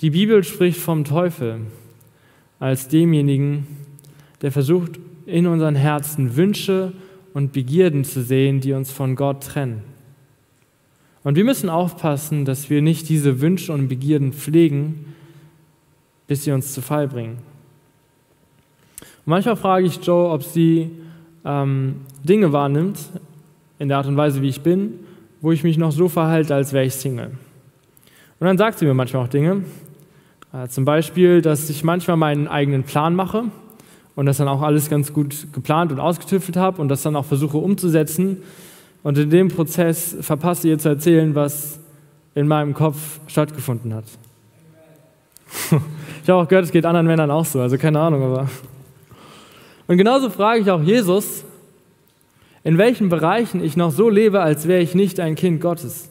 Die 0.00 0.10
Bibel 0.10 0.44
spricht 0.44 0.78
vom 0.78 1.04
Teufel 1.04 1.60
als 2.58 2.88
demjenigen, 2.88 3.66
der 4.42 4.52
versucht, 4.52 4.98
in 5.26 5.46
unseren 5.46 5.74
Herzen 5.74 6.36
Wünsche 6.36 6.92
und 7.34 7.52
Begierden 7.52 8.04
zu 8.04 8.22
sehen, 8.22 8.60
die 8.60 8.72
uns 8.72 8.90
von 8.90 9.16
Gott 9.16 9.42
trennen. 9.42 9.82
Und 11.22 11.34
wir 11.34 11.44
müssen 11.44 11.68
aufpassen, 11.68 12.44
dass 12.44 12.70
wir 12.70 12.80
nicht 12.80 13.08
diese 13.08 13.40
Wünsche 13.40 13.72
und 13.72 13.88
Begierden 13.88 14.32
pflegen, 14.32 15.14
bis 16.28 16.44
sie 16.44 16.52
uns 16.52 16.72
zu 16.72 16.80
Fall 16.80 17.08
bringen. 17.08 17.38
Und 19.00 19.30
manchmal 19.30 19.56
frage 19.56 19.86
ich 19.86 19.98
Joe, 20.04 20.30
ob 20.30 20.44
sie 20.44 20.90
ähm, 21.44 21.96
Dinge 22.22 22.52
wahrnimmt, 22.52 22.98
in 23.78 23.88
der 23.88 23.98
Art 23.98 24.06
und 24.06 24.16
Weise, 24.16 24.40
wie 24.40 24.48
ich 24.48 24.62
bin, 24.62 25.00
wo 25.40 25.52
ich 25.52 25.64
mich 25.64 25.76
noch 25.76 25.92
so 25.92 26.08
verhalte, 26.08 26.54
als 26.54 26.72
wäre 26.72 26.86
ich 26.86 26.94
Single. 26.94 27.32
Und 28.38 28.46
dann 28.46 28.56
sagt 28.56 28.78
sie 28.78 28.86
mir 28.86 28.94
manchmal 28.94 29.24
auch 29.24 29.28
Dinge. 29.28 29.64
Äh, 30.52 30.68
zum 30.68 30.84
Beispiel, 30.84 31.42
dass 31.42 31.68
ich 31.68 31.82
manchmal 31.82 32.16
meinen 32.16 32.46
eigenen 32.46 32.84
Plan 32.84 33.14
mache 33.14 33.44
und 34.16 34.26
das 34.26 34.38
dann 34.38 34.48
auch 34.48 34.62
alles 34.62 34.90
ganz 34.90 35.12
gut 35.12 35.46
geplant 35.52 35.92
und 35.92 36.00
ausgetüftelt 36.00 36.56
habe 36.56 36.82
und 36.82 36.88
das 36.88 37.02
dann 37.02 37.14
auch 37.14 37.26
versuche 37.26 37.58
umzusetzen. 37.58 38.38
Und 39.04 39.18
in 39.18 39.30
dem 39.30 39.48
Prozess 39.48 40.16
verpasse 40.20 40.66
ich 40.66 40.72
ihr 40.72 40.78
zu 40.78 40.88
erzählen, 40.88 41.36
was 41.36 41.78
in 42.34 42.48
meinem 42.48 42.74
Kopf 42.74 43.20
stattgefunden 43.28 43.94
hat. 43.94 44.04
Ich 46.22 46.30
habe 46.30 46.42
auch 46.42 46.48
gehört, 46.48 46.64
es 46.64 46.72
geht 46.72 46.84
anderen 46.84 47.06
Männern 47.06 47.30
auch 47.30 47.44
so, 47.44 47.60
also 47.60 47.78
keine 47.78 48.00
Ahnung, 48.00 48.20
aber. 48.20 48.48
Und 49.86 49.96
genauso 49.96 50.28
frage 50.28 50.60
ich 50.62 50.68
auch 50.72 50.82
Jesus, 50.82 51.44
in 52.64 52.78
welchen 52.78 53.10
Bereichen 53.10 53.62
ich 53.62 53.76
noch 53.76 53.92
so 53.92 54.10
lebe, 54.10 54.40
als 54.40 54.66
wäre 54.66 54.82
ich 54.82 54.96
nicht 54.96 55.20
ein 55.20 55.36
Kind 55.36 55.60
Gottes. 55.60 56.08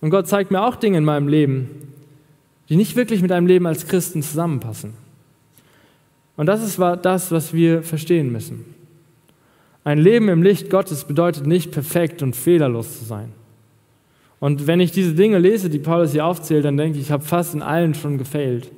Und 0.00 0.10
Gott 0.10 0.28
zeigt 0.28 0.52
mir 0.52 0.62
auch 0.62 0.76
Dinge 0.76 0.98
in 0.98 1.04
meinem 1.04 1.26
Leben, 1.26 1.68
die 2.68 2.76
nicht 2.76 2.94
wirklich 2.94 3.22
mit 3.22 3.32
einem 3.32 3.48
Leben 3.48 3.66
als 3.66 3.88
Christen 3.88 4.22
zusammenpassen. 4.22 4.94
Und 6.36 6.46
das 6.46 6.62
ist 6.62 6.78
das, 6.78 7.30
was 7.32 7.52
wir 7.52 7.82
verstehen 7.82 8.30
müssen. 8.30 8.74
Ein 9.84 9.98
Leben 9.98 10.28
im 10.28 10.42
Licht 10.42 10.68
Gottes 10.68 11.04
bedeutet 11.04 11.46
nicht 11.46 11.70
perfekt 11.70 12.22
und 12.22 12.34
fehlerlos 12.34 12.98
zu 12.98 13.04
sein. 13.04 13.32
Und 14.38 14.66
wenn 14.66 14.80
ich 14.80 14.92
diese 14.92 15.14
Dinge 15.14 15.38
lese, 15.38 15.70
die 15.70 15.78
Paulus 15.78 16.12
hier 16.12 16.26
aufzählt, 16.26 16.64
dann 16.64 16.76
denke 16.76 16.98
ich, 16.98 17.06
ich 17.06 17.10
habe 17.10 17.24
fast 17.24 17.54
in 17.54 17.62
allen 17.62 17.94
schon 17.94 18.18
gefailt. 18.18 18.70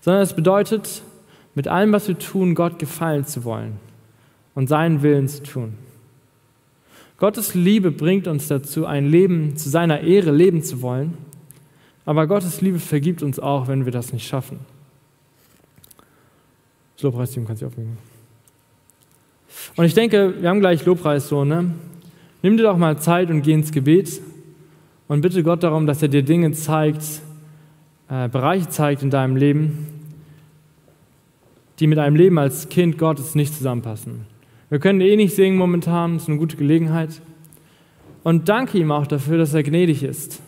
Sondern 0.00 0.22
es 0.22 0.34
bedeutet, 0.34 1.02
mit 1.54 1.68
allem, 1.68 1.92
was 1.92 2.08
wir 2.08 2.18
tun, 2.18 2.54
Gott 2.54 2.78
gefallen 2.78 3.26
zu 3.26 3.44
wollen 3.44 3.78
und 4.54 4.68
seinen 4.68 5.02
Willen 5.02 5.28
zu 5.28 5.42
tun. 5.42 5.74
Gottes 7.18 7.54
Liebe 7.54 7.90
bringt 7.90 8.26
uns 8.26 8.48
dazu, 8.48 8.86
ein 8.86 9.06
Leben 9.06 9.56
zu 9.56 9.68
seiner 9.68 10.00
Ehre 10.00 10.32
leben 10.32 10.62
zu 10.62 10.82
wollen, 10.82 11.16
aber 12.04 12.26
Gottes 12.26 12.60
Liebe 12.60 12.80
vergibt 12.80 13.22
uns 13.22 13.38
auch, 13.38 13.68
wenn 13.68 13.84
wir 13.84 13.92
das 13.92 14.12
nicht 14.12 14.26
schaffen. 14.26 14.60
Das 17.02 17.10
Lobpreisteam 17.10 17.44
kann 17.48 17.56
sich 17.56 17.66
aufnehmen. 17.66 17.98
Und 19.74 19.84
ich 19.84 19.92
denke, 19.92 20.34
wir 20.40 20.48
haben 20.48 20.60
gleich 20.60 20.84
Lobpreis 20.84 21.28
so, 21.28 21.44
ne? 21.44 21.74
Nimm 22.42 22.56
dir 22.56 22.62
doch 22.62 22.76
mal 22.76 22.96
Zeit 22.96 23.28
und 23.28 23.42
geh 23.42 23.54
ins 23.54 23.72
Gebet 23.72 24.20
und 25.08 25.20
bitte 25.20 25.42
Gott 25.42 25.64
darum, 25.64 25.88
dass 25.88 26.00
er 26.00 26.06
dir 26.06 26.22
Dinge 26.22 26.52
zeigt, 26.52 27.02
äh, 28.08 28.28
Bereiche 28.28 28.68
zeigt 28.68 29.02
in 29.02 29.10
deinem 29.10 29.34
Leben, 29.34 29.88
die 31.80 31.88
mit 31.88 31.98
einem 31.98 32.14
Leben 32.14 32.38
als 32.38 32.68
Kind 32.68 32.98
Gottes 32.98 33.34
nicht 33.34 33.52
zusammenpassen. 33.52 34.20
Wir 34.70 34.78
können 34.78 35.00
eh 35.00 35.16
nicht 35.16 35.34
singen 35.34 35.58
momentan, 35.58 36.16
ist 36.16 36.28
eine 36.28 36.38
gute 36.38 36.56
Gelegenheit. 36.56 37.20
Und 38.22 38.48
danke 38.48 38.78
ihm 38.78 38.92
auch 38.92 39.08
dafür, 39.08 39.38
dass 39.38 39.54
er 39.54 39.64
gnädig 39.64 40.04
ist 40.04 40.40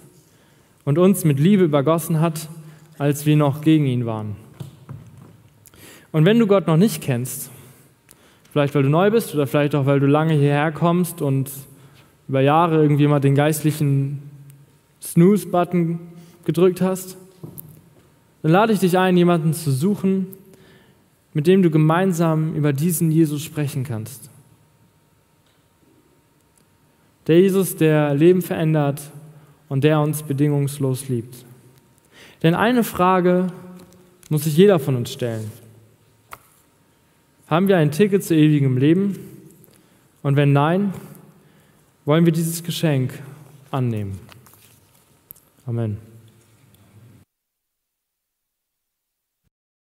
und 0.85 0.99
uns 0.99 1.25
mit 1.25 1.41
Liebe 1.41 1.65
übergossen 1.65 2.21
hat, 2.21 2.49
als 2.97 3.27
wir 3.27 3.37
noch 3.37 3.61
gegen 3.61 3.87
ihn 3.87 4.07
waren. 4.07 4.44
Und 6.15 6.25
wenn 6.25 6.39
du 6.39 6.47
Gott 6.47 6.69
noch 6.69 6.77
nicht 6.77 7.03
kennst, 7.03 7.51
vielleicht 8.53 8.73
weil 8.77 8.85
du 8.85 8.89
neu 8.89 9.11
bist 9.11 9.35
oder 9.35 9.49
vielleicht 9.49 9.75
auch 9.75 9.85
weil 9.87 9.99
du 9.99 10.07
lange 10.07 10.35
hierher 10.35 10.71
kommst 10.71 11.21
und 11.21 11.51
über 12.29 12.41
Jahre 12.41 12.81
irgendwie 12.81 13.09
mal 13.09 13.19
den 13.19 13.35
geistlichen 13.35 14.23
Snooze-Button 15.03 15.99
gedrückt 16.45 16.81
hast, 16.81 17.17
dann 18.43 18.53
lade 18.53 18.73
ich 18.73 18.79
dich 18.79 18.97
ein, 18.97 19.17
jemanden 19.17 19.55
zu 19.55 19.73
suchen, 19.73 20.29
mit 21.33 21.49
dem 21.49 21.65
du 21.65 21.71
gemeinsam 21.71 22.55
über 22.55 22.73
diesen 22.73 23.11
Jesus 23.11 23.43
sprechen 23.43 23.83
kannst. 23.83 24.31
Der 27.27 27.41
Jesus, 27.41 27.75
der 27.75 28.15
Leben 28.15 28.41
verändert 28.41 29.03
und 29.69 29.83
der 29.83 29.99
uns 29.99 30.23
bedingungslos 30.23 31.09
liebt. 31.09 31.45
Denn 32.45 32.55
eine 32.55 32.85
Frage 32.85 33.49
muss 34.31 34.45
sich 34.45 34.57
jeder 34.57 34.79
von 34.79 34.95
uns 34.95 35.13
stellen. 35.13 35.64
Haben 37.47 37.69
wir 37.69 37.77
ein 37.77 37.91
Ticket 37.91 38.25
zu 38.25 38.35
ewigem 38.35 38.79
Leben? 38.79 39.19
Und 40.23 40.37
wenn 40.37 40.53
nein, 40.53 40.95
wollen 42.05 42.25
wir 42.25 42.33
dieses 42.33 42.63
Geschenk 42.63 43.19
annehmen. 43.71 44.19
Amen. 45.67 46.14